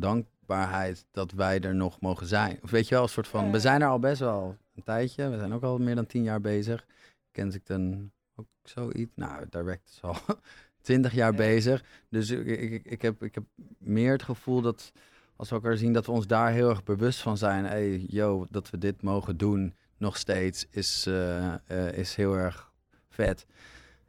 dankbaarheid 0.51 1.05
dat 1.11 1.31
wij 1.31 1.59
er 1.59 1.75
nog 1.75 1.99
mogen 1.99 2.27
zijn. 2.27 2.59
Of 2.61 2.71
weet 2.71 2.87
je 2.87 2.93
wel, 2.95 3.03
een 3.03 3.09
soort 3.09 3.27
van, 3.27 3.51
we 3.51 3.59
zijn 3.59 3.81
er 3.81 3.87
al 3.87 3.99
best 3.99 4.19
wel 4.19 4.57
een 4.75 4.83
tijdje. 4.83 5.29
We 5.29 5.37
zijn 5.37 5.53
ook 5.53 5.63
al 5.63 5.77
meer 5.77 5.95
dan 5.95 6.05
tien 6.05 6.23
jaar 6.23 6.41
bezig. 6.41 6.85
Kensington 7.31 8.11
ook 8.35 8.47
zoiets. 8.63 9.11
Nou, 9.15 9.45
Direct 9.49 9.89
is 9.89 10.01
al 10.01 10.15
twintig 10.81 11.13
jaar 11.13 11.33
bezig. 11.33 11.83
Dus 12.09 12.29
ik, 12.29 12.45
ik, 12.45 12.85
ik, 12.85 13.01
heb, 13.01 13.23
ik 13.23 13.35
heb 13.35 13.43
meer 13.77 14.11
het 14.11 14.23
gevoel 14.23 14.61
dat 14.61 14.91
als 15.35 15.49
we 15.49 15.55
elkaar 15.55 15.77
zien, 15.77 15.93
dat 15.93 16.05
we 16.05 16.11
ons 16.11 16.27
daar 16.27 16.51
heel 16.51 16.69
erg 16.69 16.83
bewust 16.83 17.19
van 17.19 17.37
zijn. 17.37 17.65
Hey, 17.65 18.05
yo, 18.07 18.45
dat 18.49 18.69
we 18.69 18.77
dit 18.77 19.01
mogen 19.01 19.37
doen 19.37 19.73
nog 19.97 20.17
steeds 20.17 20.67
is, 20.69 21.05
eh, 21.07 21.53
eh, 21.53 21.97
is 21.97 22.15
heel 22.15 22.37
erg 22.37 22.71
vet. 23.09 23.45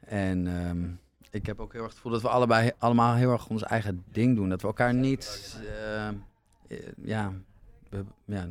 En 0.01 0.47
ehm, 0.47 0.91
ik 1.33 1.47
heb 1.47 1.61
ook 1.61 1.73
heel 1.73 1.81
erg 1.81 1.91
het 1.91 1.97
gevoel 1.97 2.13
dat 2.13 2.23
we 2.23 2.29
allebei 2.29 2.71
allemaal 2.79 3.15
heel 3.15 3.33
erg 3.33 3.49
ons 3.49 3.63
eigen 3.63 4.05
ding 4.11 4.37
doen. 4.37 4.49
Dat 4.49 4.61
we 4.61 4.67
elkaar 4.67 4.95
niet, 4.95 5.57
eh, 5.61 6.07
eh, 6.07 6.15
ja, 7.05 7.33
we, 7.89 8.05
ja, 8.25 8.49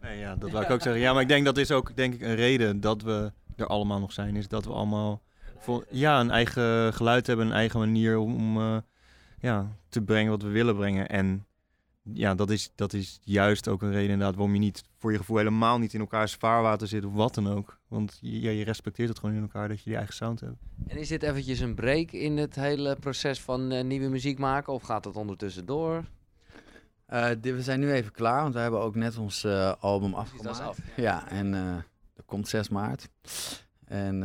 Nee, 0.00 0.18
ja, 0.18 0.36
dat 0.36 0.50
wou 0.50 0.64
ik 0.64 0.70
ook 0.70 0.82
zeggen. 0.82 1.02
Ja, 1.02 1.12
maar 1.12 1.22
ik 1.22 1.28
denk 1.28 1.44
dat 1.44 1.56
is 1.56 1.70
ook 1.70 1.96
denk 1.96 2.14
ik 2.14 2.20
een 2.20 2.34
reden 2.34 2.80
dat 2.80 3.02
we 3.02 3.32
er 3.56 3.66
allemaal 3.66 4.00
nog 4.00 4.12
zijn. 4.12 4.36
Is 4.36 4.48
dat 4.48 4.64
we 4.64 4.72
allemaal 4.72 5.22
voor, 5.58 5.86
ja, 5.90 6.20
een 6.20 6.30
eigen 6.30 6.94
geluid 6.94 7.26
hebben, 7.26 7.46
een 7.46 7.52
eigen 7.52 7.78
manier 7.78 8.18
om, 8.18 8.34
om, 8.34 8.56
eh, 8.60 8.76
ja, 9.40 9.76
te 9.88 10.02
brengen 10.02 10.30
wat 10.30 10.42
we 10.42 10.48
willen 10.48 10.76
brengen. 10.76 11.08
En 11.08 11.46
ja, 12.02 12.34
dat 12.34 12.50
is, 12.50 12.72
dat 12.74 12.92
is 12.92 13.18
juist 13.22 13.68
ook 13.68 13.82
een 13.82 13.92
reden 13.92 14.10
inderdaad 14.10 14.34
waarom 14.34 14.54
je 14.54 14.60
niet 14.60 14.84
voor 14.98 15.12
je 15.12 15.18
gevoel 15.18 15.36
helemaal 15.36 15.78
niet 15.78 15.94
in 15.94 16.00
elkaars 16.00 16.34
vaarwater 16.34 16.88
zit 16.88 17.04
of 17.04 17.12
wat 17.12 17.34
dan 17.34 17.48
ook. 17.48 17.78
Want 17.88 18.18
je, 18.20 18.40
ja, 18.40 18.50
je 18.50 18.64
respecteert 18.64 19.08
het 19.08 19.18
gewoon 19.18 19.34
in 19.34 19.42
elkaar 19.42 19.68
dat 19.68 19.78
je 19.78 19.84
die 19.84 19.96
eigen 19.96 20.14
sound 20.14 20.40
hebt. 20.40 20.56
En 20.86 20.96
is 20.96 21.08
dit 21.08 21.22
eventjes 21.22 21.60
een 21.60 21.74
break 21.74 22.10
in 22.10 22.36
het 22.36 22.54
hele 22.54 22.96
proces 23.00 23.40
van 23.40 23.70
eh, 23.70 23.84
nieuwe 23.84 24.08
muziek 24.08 24.38
maken? 24.38 24.72
Of 24.72 24.82
gaat 24.82 25.04
het 25.04 25.16
ondertussen 25.16 25.66
door? 25.66 26.04
Eh, 27.08 27.28
dit- 27.40 27.54
we 27.54 27.62
zijn 27.62 27.80
nu 27.80 27.92
even 27.92 28.12
klaar, 28.12 28.42
want 28.42 28.54
we 28.54 28.60
hebben 28.60 28.80
ook 28.80 28.94
net 28.94 29.18
ons 29.18 29.44
eh, 29.44 29.72
album 29.80 30.14
afgemaakt. 30.14 30.60
af, 30.60 30.78
Ja, 30.96 31.28
en 31.28 31.54
eh, 31.54 31.74
dat 32.14 32.24
komt 32.26 32.48
6 32.48 32.68
maart. 32.68 33.08
En 33.84 34.20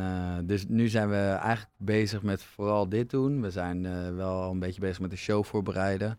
dus 0.46 0.66
nu 0.68 0.88
zijn 0.88 1.08
we 1.08 1.16
eigenlijk 1.16 1.70
bezig 1.76 2.22
met 2.22 2.42
vooral 2.42 2.88
dit 2.88 3.10
doen. 3.10 3.40
We 3.42 3.50
zijn 3.50 3.82
wel 4.16 4.50
een 4.50 4.58
beetje 4.58 4.80
bezig 4.80 5.00
met 5.00 5.10
de 5.10 5.16
show 5.16 5.44
voorbereiden 5.44 6.18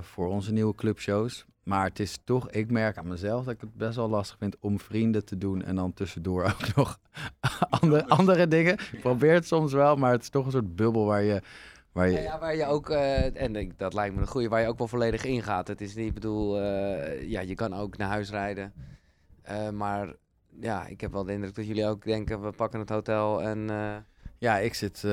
voor 0.00 0.28
onze 0.28 0.52
nieuwe 0.52 0.74
clubshows. 0.74 1.44
Maar 1.62 1.84
het 1.84 1.98
is 2.00 2.18
toch, 2.24 2.50
ik 2.50 2.70
merk 2.70 2.96
aan 2.98 3.08
mezelf 3.08 3.44
dat 3.44 3.54
ik 3.54 3.60
het 3.60 3.74
best 3.74 3.96
wel 3.96 4.08
lastig 4.08 4.36
vind 4.38 4.56
om 4.60 4.80
vrienden 4.80 5.24
te 5.24 5.38
doen 5.38 5.62
en 5.62 5.74
dan 5.74 5.92
tussendoor 5.94 6.44
ook 6.52 6.74
nog 6.74 6.98
andere, 7.70 8.08
andere 8.08 8.48
dingen. 8.48 8.72
Ik 8.92 9.00
probeer 9.00 9.32
het 9.34 9.46
soms 9.46 9.72
wel, 9.72 9.96
maar 9.96 10.12
het 10.12 10.22
is 10.22 10.28
toch 10.28 10.44
een 10.44 10.52
soort 10.52 10.76
bubbel 10.76 11.04
waar 11.04 11.22
je... 11.22 11.42
Waar 11.96 12.08
je 12.08 12.12
Ja, 12.16 12.20
ja, 12.22 12.38
waar 12.38 12.56
je 12.56 12.66
ook, 12.66 12.90
eh, 12.90 13.42
en 13.42 13.56
ik- 13.56 13.78
dat 13.78 13.94
lijkt 13.94 14.14
me 14.14 14.20
een 14.20 14.26
goede, 14.26 14.48
waar 14.48 14.60
je 14.60 14.68
ook 14.68 14.78
wel 14.78 14.88
volledig 14.88 15.24
ingaat. 15.24 15.68
Het 15.68 15.80
is 15.80 15.94
niet, 15.94 16.06
ik 16.06 16.14
bedoel, 16.14 16.60
eh, 16.60 17.28
ja, 17.28 17.40
je 17.40 17.54
kan 17.54 17.74
ook 17.74 17.96
naar 17.96 18.08
huis 18.08 18.30
rijden. 18.30 18.72
Eh, 19.42 19.70
maar 19.70 20.14
ja, 20.60 20.86
ik 20.86 21.00
heb 21.00 21.12
wel 21.12 21.24
de 21.24 21.32
indruk 21.32 21.54
dat 21.54 21.66
jullie 21.66 21.86
ook 21.86 22.04
denken, 22.04 22.42
we 22.42 22.50
pakken 22.50 22.80
het 22.80 22.88
hotel 22.88 23.42
en... 23.42 23.70
Ja, 24.38 24.56
ik 24.58 24.74
zit 24.74 25.04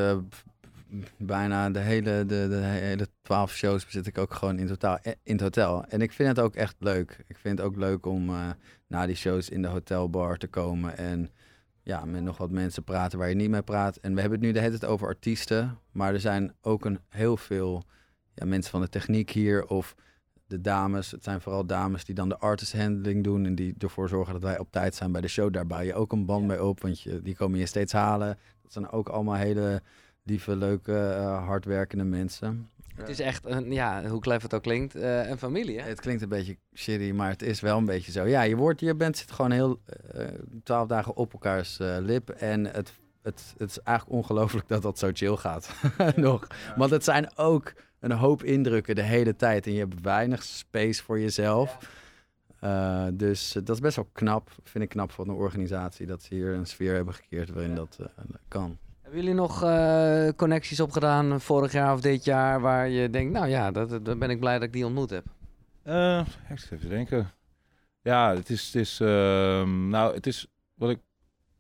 bijna 1.18 1.70
de 1.70 1.80
hele, 1.80 2.26
de, 2.26 2.48
de 2.48 2.56
hele 2.56 3.08
twaalf 3.22 3.52
shows 3.54 3.86
zit 3.90 4.08
ik 4.08 4.18
ook 4.18 4.34
gewoon 4.34 4.60
in, 4.60 4.68
totaal, 4.68 4.98
in 5.04 5.34
het 5.34 5.42
hotel. 5.42 5.86
En 5.86 6.02
ik 6.02 6.12
vind 6.12 6.30
het 6.30 6.40
ook 6.40 6.56
echt 6.56 6.76
leuk. 6.80 7.24
Ik 7.28 7.38
vind 7.38 7.58
het 7.58 7.68
ook 7.68 7.76
leuk 7.76 8.06
om 8.06 8.32
na 8.88 9.06
die 9.06 9.16
shows 9.16 9.50
in 9.50 9.62
de 9.62 9.68
hotelbar 9.68 10.38
te 10.38 10.48
komen 10.48 10.98
en 10.98 11.30
ja, 11.84 12.06
met 12.06 12.24
nog 12.24 12.38
wat 12.38 12.52
mensen 12.52 12.84
praten 12.84 13.20
waar 13.20 13.30
je 13.30 13.36
niet 13.36 13.50
mee 13.50 13.62
praat. 13.62 13.96
En 13.96 14.14
we 14.14 14.22
hebben 14.22 14.40
het 14.40 14.48
nu 14.48 14.54
de 14.54 14.60
hele 14.60 14.78
tijd 14.78 14.92
over 14.92 15.08
artiesten, 15.08 15.78
maar 15.92 16.14
er 16.14 16.20
zijn 16.20 16.54
ook 16.62 16.86
een 16.86 17.00
heel 17.10 17.38
veel 17.38 17.84
ja, 18.34 18.46
mensen 18.46 18.72
van 18.72 18.82
de 18.82 18.90
techniek 18.90 19.30
hier 19.30 19.66
of 19.66 19.96
de 20.48 20.62
dames. 20.62 21.12
Het 21.12 21.24
zijn 21.24 21.42
vooral 21.42 21.66
dames 21.66 22.06
die 22.06 22.16
dan 22.16 22.30
de 22.30 22.38
artist 22.38 22.78
handling 22.78 23.24
doen 23.24 23.46
en 23.46 23.56
die 23.56 23.76
ervoor 23.78 24.10
zorgen 24.10 24.34
dat 24.34 24.44
wij 24.44 24.60
op 24.60 24.72
tijd 24.72 24.96
zijn 24.96 25.12
bij 25.12 25.22
de 25.22 25.28
show. 25.28 25.54
Daar 25.54 25.68
bouw 25.68 25.82
je 25.82 25.94
ook 25.94 26.12
een 26.12 26.26
band 26.26 26.46
mee 26.46 26.64
op, 26.64 26.82
want 26.82 27.02
je, 27.02 27.22
die 27.22 27.36
komen 27.36 27.60
je 27.60 27.66
steeds 27.66 27.94
halen. 27.94 28.38
Dat 28.62 28.74
zijn 28.74 28.90
ook 28.90 29.10
allemaal 29.10 29.36
hele 29.36 29.82
lieve, 30.24 30.56
leuke, 30.56 30.98
eh, 30.98 31.46
hardwerkende 31.46 32.04
mensen. 32.04 32.70
Het 32.94 33.10
is 33.10 33.20
echt, 33.20 33.46
een, 33.46 33.72
ja, 33.72 34.08
hoe 34.08 34.20
clever 34.20 34.44
het 34.44 34.54
ook 34.54 34.62
klinkt, 34.62 34.96
eh, 34.96 35.30
een 35.30 35.38
familie, 35.38 35.80
hè? 35.80 35.88
Het 35.88 36.00
klinkt 36.00 36.22
een 36.22 36.30
beetje 36.30 36.58
shitty, 36.74 37.12
maar 37.12 37.30
het 37.30 37.42
is 37.42 37.60
wel 37.60 37.78
een 37.78 37.86
beetje 37.86 38.12
zo. 38.12 38.26
Ja, 38.26 38.42
je, 38.42 38.56
wordt, 38.56 38.80
je 38.80 38.96
bent 38.96 39.18
zit 39.18 39.32
gewoon 39.32 39.52
heel 39.52 39.80
eh, 40.12 40.26
twaalf 40.64 40.88
dagen 40.88 41.16
op 41.16 41.34
elkaars 41.34 41.80
eh, 41.80 41.98
lip. 42.00 42.30
En 42.30 42.66
het, 42.66 42.94
het, 43.22 43.54
het 43.58 43.70
is 43.70 43.80
eigenlijk 43.80 44.18
ongelooflijk 44.18 44.68
dat 44.68 44.82
dat 44.82 45.00
zo 45.00 45.10
chill 45.14 45.36
gaat. 45.36 45.74
Nog. 46.16 46.48
Want 46.76 46.92
het 46.92 47.04
zijn 47.04 47.38
ook 47.38 47.74
een 48.00 48.12
hoop 48.12 48.44
indrukken 48.44 48.96
de 48.96 49.02
hele 49.02 49.36
tijd. 49.36 49.66
En 49.66 49.74
je 49.74 49.80
hebt 49.80 50.02
weinig 50.02 50.44
space 50.44 51.04
voor 51.04 51.20
jezelf. 51.20 51.78
Dus 53.14 53.52
dat 53.52 53.76
is 53.76 53.80
best 53.80 53.96
wel 53.96 54.10
knap. 54.12 54.50
Vind 54.64 54.84
ik 54.84 54.90
knap 54.90 55.12
van 55.12 55.28
de 55.28 55.34
organisatie. 55.34 56.06
Dat 56.06 56.24
ze 56.24 56.34
hier 56.34 56.54
een 56.54 56.66
sfeer 56.66 56.94
hebben 56.94 57.14
gekeerd 57.14 57.50
waarin 57.50 57.76
dat 57.76 58.00
kan. 58.48 58.78
Hebben 59.14 59.32
jullie 59.32 59.42
nog 59.42 59.64
eh, 59.64 60.28
connecties 60.36 60.80
opgedaan 60.80 61.42
vorig 61.42 61.72
jaar 61.72 61.94
of 61.94 62.02
dit 62.02 62.24
jaar 62.24 62.62
waar 62.62 62.90
je 62.90 63.10
denkt, 63.10 63.34
nou 63.34 63.48
ja, 63.48 63.72
dat, 63.72 64.06
dat 64.06 64.20
ben 64.20 64.30
ik 64.30 64.40
blij 64.40 64.54
dat 64.54 64.64
ik 64.64 64.74
die 64.74 64.86
ontmoet 64.86 65.10
heb? 65.10 65.26
Eh, 65.84 66.26
ik 66.50 66.60
zit 66.60 66.72
even 66.72 66.90
denken. 66.90 67.32
Ja, 68.02 68.36
het 68.36 68.50
is, 68.50 68.66
het 68.66 68.76
is, 68.76 69.00
ehm, 69.00 69.88
nou, 69.90 70.14
het 70.14 70.28
is 70.28 70.48
wat 70.74 70.90
ik 70.90 71.00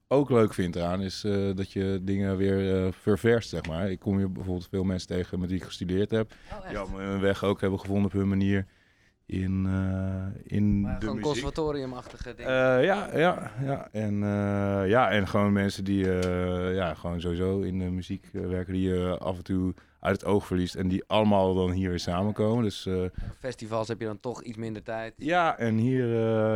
ook 0.08 0.30
leuk 0.30 0.54
vind 0.54 0.76
eraan, 0.76 1.02
is 1.02 1.24
eh, 1.24 1.56
dat 1.56 1.72
je 1.72 2.00
dingen 2.02 2.38
weer 2.38 2.94
ververst, 2.94 3.50
zeg 3.50 3.66
maar. 3.68 3.92
Ik 3.92 4.00
kom 4.00 4.18
hier 4.18 4.32
bijvoorbeeld 4.32 4.68
veel 4.70 4.84
mensen 4.84 5.08
tegen 5.08 5.40
met 5.40 5.50
wie 5.50 5.58
ik 5.58 5.66
gestudeerd 5.66 6.12
heb. 6.12 6.34
Oh, 6.52 6.68
Die 6.68 6.78
allemaal 6.78 7.00
hun 7.00 7.20
weg 7.20 7.44
ook 7.44 7.62
hebben 7.62 7.80
gevonden 7.80 8.06
op 8.06 8.12
hun 8.12 8.30
manier 8.30 8.66
in, 9.26 9.66
eh, 9.66 10.58
in 10.58 10.82
Maar 10.82 10.94
de 10.94 11.00
gewoon 11.00 11.16
muziek. 11.16 11.32
conservatoriumachtige 11.32 12.34
dingen. 12.36 12.78
Eh, 12.78 12.86
ja, 12.86 13.18
ja, 13.18 13.52
ja. 13.62 13.88
En, 13.92 14.24
eh, 14.24 14.90
ja. 14.90 15.10
en 15.10 15.28
gewoon 15.28 15.54
mensen 15.54 15.84
die 15.84 16.06
ja, 16.74 16.94
gewoon 16.94 17.22
sowieso 17.22 17.62
in 17.62 17.80
de 17.80 17.90
muziek 17.90 18.30
werken, 18.32 18.74
die 18.74 18.90
je 18.90 19.18
af 19.18 19.38
en 19.38 19.44
toe 19.44 19.74
uit 20.00 20.22
het 20.22 20.26
oog 20.26 20.48
verliest. 20.48 20.76
En 20.76 20.88
die 20.88 21.04
allemaal 21.08 21.56
dan 21.56 21.72
hier 21.72 21.90
weer 21.90 22.00
samenkomen. 22.00 22.64
Dus 22.64 22.88
Festivals 23.40 23.88
heb 23.88 24.00
je 24.00 24.06
dan 24.06 24.20
toch 24.20 24.44
iets 24.44 24.58
minder 24.58 24.84
tijd. 24.84 25.14
ja, 25.18 25.58
en 25.58 25.76
hier, 25.78 26.08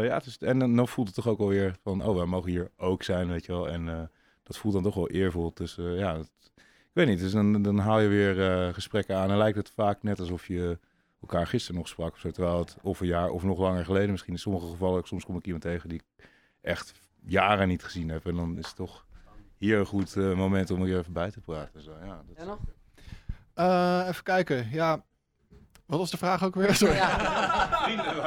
ja, 0.04 0.14
het 0.14 0.26
is, 0.26 0.38
en 0.38 0.60
dan, 0.60 0.76
dan 0.76 0.88
voelt 0.88 1.08
het 1.08 1.16
toch 1.16 1.28
ook 1.28 1.40
alweer 1.40 1.76
van, 1.84 2.06
oh, 2.06 2.16
wij 2.16 2.26
mogen 2.26 2.52
hier 2.52 2.72
ook 2.78 3.04
zijn, 3.04 3.28
weet 3.30 3.46
je 3.46 3.52
wel. 3.52 3.70
En 3.70 4.10
dat 4.44 4.58
voelt 4.58 4.74
dan 4.74 4.84
toch 4.84 4.96
wel 4.96 5.10
eervol. 5.10 5.52
Dus 5.54 5.76
ja, 5.80 6.16
ik 6.56 6.94
weet 6.94 7.08
niet, 7.08 7.20
dus 7.20 7.32
dan, 7.32 7.62
dan 7.62 7.78
haal 7.78 8.00
je 8.00 8.08
weer 8.08 8.74
gesprekken 8.74 9.18
aan. 9.18 9.32
En 9.32 9.38
lijkt 9.38 9.58
het 9.58 9.72
vaak 9.76 10.04
net 10.04 10.20
alsof 10.20 10.48
je 10.48 10.78
elkaar 11.22 11.48
gisteren 11.48 11.78
nog 11.78 11.88
sprak. 11.88 12.14
Of 12.14 12.20
zo, 12.20 12.32
terwijl 12.32 12.60
het 12.60 12.78
of 12.82 13.00
een 13.00 13.08
jaar 13.08 13.30
of 13.30 13.44
nog 13.44 13.60
langer 13.60 13.86
geleden 13.86 14.12
misschien. 14.12 14.34
In 14.34 14.40
sommige 14.40 14.68
gevallen, 14.68 15.04
soms 15.04 15.26
kom 15.26 15.38
ik 15.38 15.46
iemand 15.46 15.64
tegen 15.64 15.90
die 15.90 15.98
ik 15.98 16.28
echt 16.62 16.94
jaren 17.26 17.68
niet 17.68 17.84
gezien 17.84 18.10
heb. 18.10 18.26
En 18.26 18.36
dan 18.36 18.58
is 18.58 18.68
het 18.68 18.76
toch 18.76 19.06
hier 19.58 19.80
een 19.80 19.86
goed 19.86 20.16
eh, 20.16 20.34
moment 20.34 20.72
om 20.72 20.82
er 20.82 20.98
even 20.98 21.14
bij 21.14 21.32
te 21.32 21.42
praten. 21.42 21.82
Zo, 21.82 21.92
ja, 22.04 22.24
dat, 22.28 22.38
Ja, 22.38 22.44
nog? 22.44 22.60
Eh, 23.54 24.08
even 24.08 24.24
kijken. 24.24 24.70
Ja, 24.72 25.04
wat 25.86 26.00
was 26.00 26.12
de 26.12 26.18
vraag 26.18 26.44
ook 26.44 26.56
weer? 26.56 26.76
Sorry. 26.86 27.00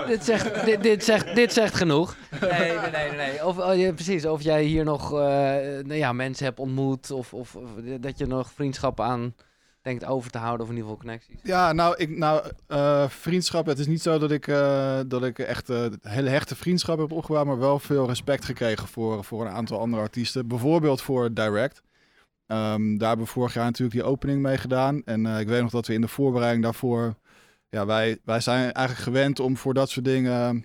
dit, 0.06 0.24
zegt, 0.24 0.64
dit, 0.64 0.82
dit, 0.82 1.04
zegt, 1.04 1.34
dit 1.34 1.52
zegt 1.52 1.74
genoeg. 1.74 2.16
Nee, 2.40 2.78
nee, 2.78 3.10
nee. 3.10 3.46
Of, 3.46 3.58
oh, 3.58 3.76
ja, 3.76 3.92
precies, 3.92 4.26
of 4.26 4.42
jij 4.42 4.64
hier 4.64 4.84
nog 4.84 5.12
eh, 5.12 5.18
nou 5.18 5.94
ja, 5.94 6.12
mensen 6.12 6.44
hebt 6.44 6.58
ontmoet. 6.58 7.10
Of, 7.10 7.34
of, 7.34 7.56
of 7.56 7.68
dat 8.00 8.18
je 8.18 8.26
nog 8.26 8.52
vriendschappen 8.52 9.04
aan 9.04 9.34
denkt 9.82 10.04
over 10.04 10.30
te 10.30 10.38
houden. 10.38 10.66
Of 10.66 10.72
in 10.72 10.76
ieder 10.76 10.90
geval 10.90 11.04
connecties. 11.06 11.40
Ja, 11.42 11.72
nou, 11.72 11.94
ik, 11.96 12.16
nou 12.16 12.50
eh, 12.66 13.08
vriendschap. 13.08 13.66
Het 13.66 13.78
is 13.78 13.86
niet 13.86 14.02
zo 14.02 14.18
dat 14.18 14.30
ik, 14.30 14.46
eh, 14.46 15.00
dat 15.06 15.24
ik 15.24 15.38
echt 15.38 15.70
eh, 15.70 15.86
hele 16.02 16.30
hechte 16.30 16.56
vriendschap 16.56 16.98
heb 16.98 17.12
opgebouwd, 17.12 17.46
maar 17.46 17.58
wel 17.58 17.78
veel 17.78 18.06
respect 18.06 18.44
gekregen 18.44 18.88
voor, 18.88 19.24
voor 19.24 19.46
een 19.46 19.52
aantal 19.52 19.80
andere 19.80 20.02
artiesten. 20.02 20.48
Bijvoorbeeld 20.48 21.02
voor 21.02 21.34
Direct. 21.34 21.82
Ehm, 22.46 22.96
daar 22.96 23.08
hebben 23.08 23.26
we 23.26 23.32
vorig 23.32 23.54
jaar 23.54 23.64
natuurlijk 23.64 23.92
die 23.92 24.04
opening 24.04 24.42
mee 24.42 24.58
gedaan. 24.58 25.02
En 25.04 25.26
ik 25.26 25.48
weet 25.48 25.62
nog 25.62 25.70
dat 25.70 25.86
we 25.86 25.94
in 25.94 26.00
de 26.00 26.08
voorbereiding 26.08 26.64
daarvoor... 26.64 27.14
Ja, 27.68 27.86
wij, 27.86 28.18
wij 28.24 28.40
zijn 28.40 28.72
eigenlijk 28.72 29.06
gewend 29.06 29.40
om 29.40 29.56
voor 29.56 29.74
dat 29.74 29.90
soort 29.90 30.04
dingen... 30.04 30.64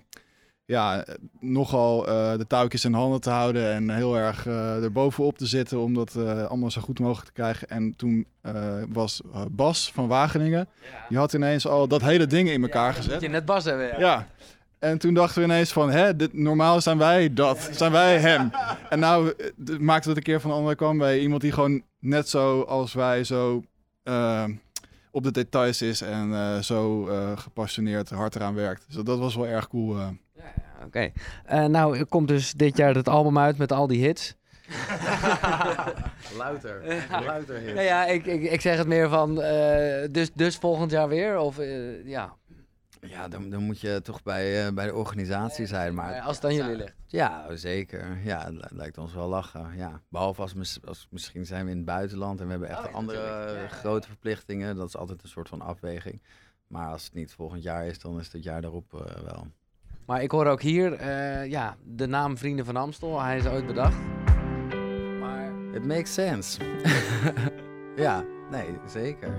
Ja, 0.66 1.04
nogal 1.40 2.06
eh, 2.08 2.38
de 2.38 2.46
touwtjes 2.46 2.84
in 2.84 2.92
handen 2.92 3.20
te 3.20 3.30
houden 3.30 3.72
en 3.72 3.90
heel 3.90 4.16
erg 4.18 4.46
eh 4.46 4.82
erbovenop 4.82 5.38
te 5.38 5.46
zitten 5.46 5.80
om 5.80 5.94
dat 5.94 6.14
eh, 6.14 6.44
allemaal 6.46 6.70
zo 6.70 6.80
goed 6.80 6.98
mogelijk 6.98 7.26
te 7.26 7.32
krijgen. 7.32 7.68
En 7.68 7.96
toen 7.96 8.26
was 8.88 9.20
Bas 9.50 9.90
van 9.94 10.08
Wageningen, 10.08 10.68
die 11.08 11.18
had 11.18 11.32
ineens 11.32 11.66
al 11.66 11.88
dat 11.88 12.02
hele 12.02 12.26
ding 12.26 12.48
in 12.48 12.62
elkaar 12.62 12.94
Dat 12.94 13.04
gezet. 13.04 13.20
je 13.20 13.28
net 13.28 13.44
Bas 13.44 13.64
hebben. 13.64 13.86
Ja. 13.88 13.98
Ja. 13.98 14.28
En 14.78 14.98
toen 14.98 15.14
dachten 15.14 15.38
we 15.38 15.44
ineens 15.48 15.72
van, 15.72 15.90
hè, 15.90 16.16
dit, 16.16 16.32
normaal 16.32 16.80
zijn 16.80 16.98
wij 16.98 17.34
dat, 17.34 17.68
zijn 17.72 17.92
wij 17.92 18.18
hem. 18.18 18.50
En 18.90 18.98
nou 18.98 19.32
maakte 19.78 20.08
het 20.08 20.16
een 20.16 20.22
keer 20.22 20.40
van 20.40 20.50
de 20.50 20.56
andere 20.56 20.74
kant 20.76 20.98
bij 20.98 21.18
iemand 21.20 21.40
die 21.40 21.52
gewoon 21.52 21.82
net 21.98 22.28
zo 22.28 22.60
als 22.60 22.92
wij 22.92 23.24
zo, 23.24 23.64
op 25.10 25.22
de 25.22 25.30
details 25.30 25.82
is 25.82 26.00
en 26.00 26.64
zo 26.64 27.08
gepassioneerd 27.36 28.10
hard 28.10 28.36
eraan 28.36 28.54
werkt. 28.54 28.84
Dus 28.86 29.04
dat 29.04 29.18
was 29.18 29.34
wel 29.34 29.46
erg 29.46 29.68
cool. 29.68 29.96
Eh. 30.38 30.84
Oké. 30.86 31.10
Eh, 31.44 31.64
nou, 31.64 31.98
er 31.98 32.06
komt 32.06 32.28
dus 32.28 32.52
dit 32.52 32.76
jaar 32.76 32.94
het 32.94 33.08
album 33.08 33.38
uit 33.38 33.58
met 33.58 33.72
al 33.72 33.86
die 33.86 34.04
hits. 34.04 34.34
Louter. 36.38 36.82
Louter 37.24 37.56
hit. 37.58 37.74
Nou 37.74 37.86
ja, 37.86 38.06
ik, 38.06 38.26
ik, 38.26 38.42
ik 38.42 38.60
zeg 38.60 38.76
het 38.78 38.86
meer 38.86 39.08
van, 39.08 39.42
eh, 39.42 40.08
dus, 40.10 40.32
dus 40.32 40.56
volgend 40.56 40.90
jaar 40.90 41.08
weer? 41.08 41.38
Of 41.38 41.58
eh, 41.58 42.06
ja, 42.06 42.34
Ja, 43.00 43.28
dan, 43.28 43.50
dan 43.50 43.62
moet 43.62 43.80
je 43.80 44.00
toch 44.02 44.22
bij, 44.22 44.74
bij 44.74 44.86
de 44.86 44.94
organisatie 44.94 45.66
zijn. 45.66 45.94
Maar 45.94 46.20
als 46.20 46.36
het 46.36 46.44
aan 46.44 46.54
jullie 46.54 46.76
ligt. 46.76 46.94
Ja, 47.06 47.56
zeker. 47.56 48.18
Ja, 48.24 48.44
het 48.44 48.54
li- 48.54 48.76
lijkt 48.76 48.98
ons 48.98 49.14
wel 49.14 49.28
lachen. 49.28 49.76
Ja. 49.76 50.00
Behalve 50.08 50.40
als, 50.40 50.54
mis- 50.54 50.78
als 50.84 51.06
misschien 51.10 51.46
zijn 51.46 51.64
we 51.64 51.70
in 51.70 51.76
het 51.76 51.86
buitenland 51.86 52.40
en 52.40 52.44
we 52.44 52.50
hebben 52.50 52.68
echt 52.68 52.92
andere 52.92 53.20
eh, 53.26 53.70
grote 53.70 54.06
verplichtingen. 54.08 54.76
Dat 54.76 54.88
is 54.88 54.96
altijd 54.96 55.22
een 55.22 55.28
soort 55.28 55.48
van 55.48 55.60
afweging. 55.60 56.22
Maar 56.66 56.88
als 56.92 57.04
het 57.04 57.14
niet 57.14 57.32
volgend 57.32 57.62
jaar 57.62 57.86
is, 57.86 57.98
dan 57.98 58.20
is 58.20 58.32
het 58.32 58.42
jaar 58.42 58.60
daarop 58.62 58.90
wel. 59.24 59.46
Maar 60.06 60.22
ik 60.22 60.30
hoor 60.30 60.46
ook 60.46 60.62
hier, 60.62 60.92
eh, 60.92 61.46
ja, 61.50 61.76
de 61.84 62.06
naam 62.06 62.38
Vrienden 62.38 62.64
van 62.64 62.76
Amstel. 62.76 63.22
Hij 63.22 63.36
is 63.36 63.46
ooit 63.46 63.66
bedacht. 63.66 63.96
Maar 65.20 65.52
It 65.74 65.84
makes 65.84 66.14
sense. 66.14 66.60
ja, 67.96 68.24
nee, 68.50 68.78
zeker. 68.86 69.30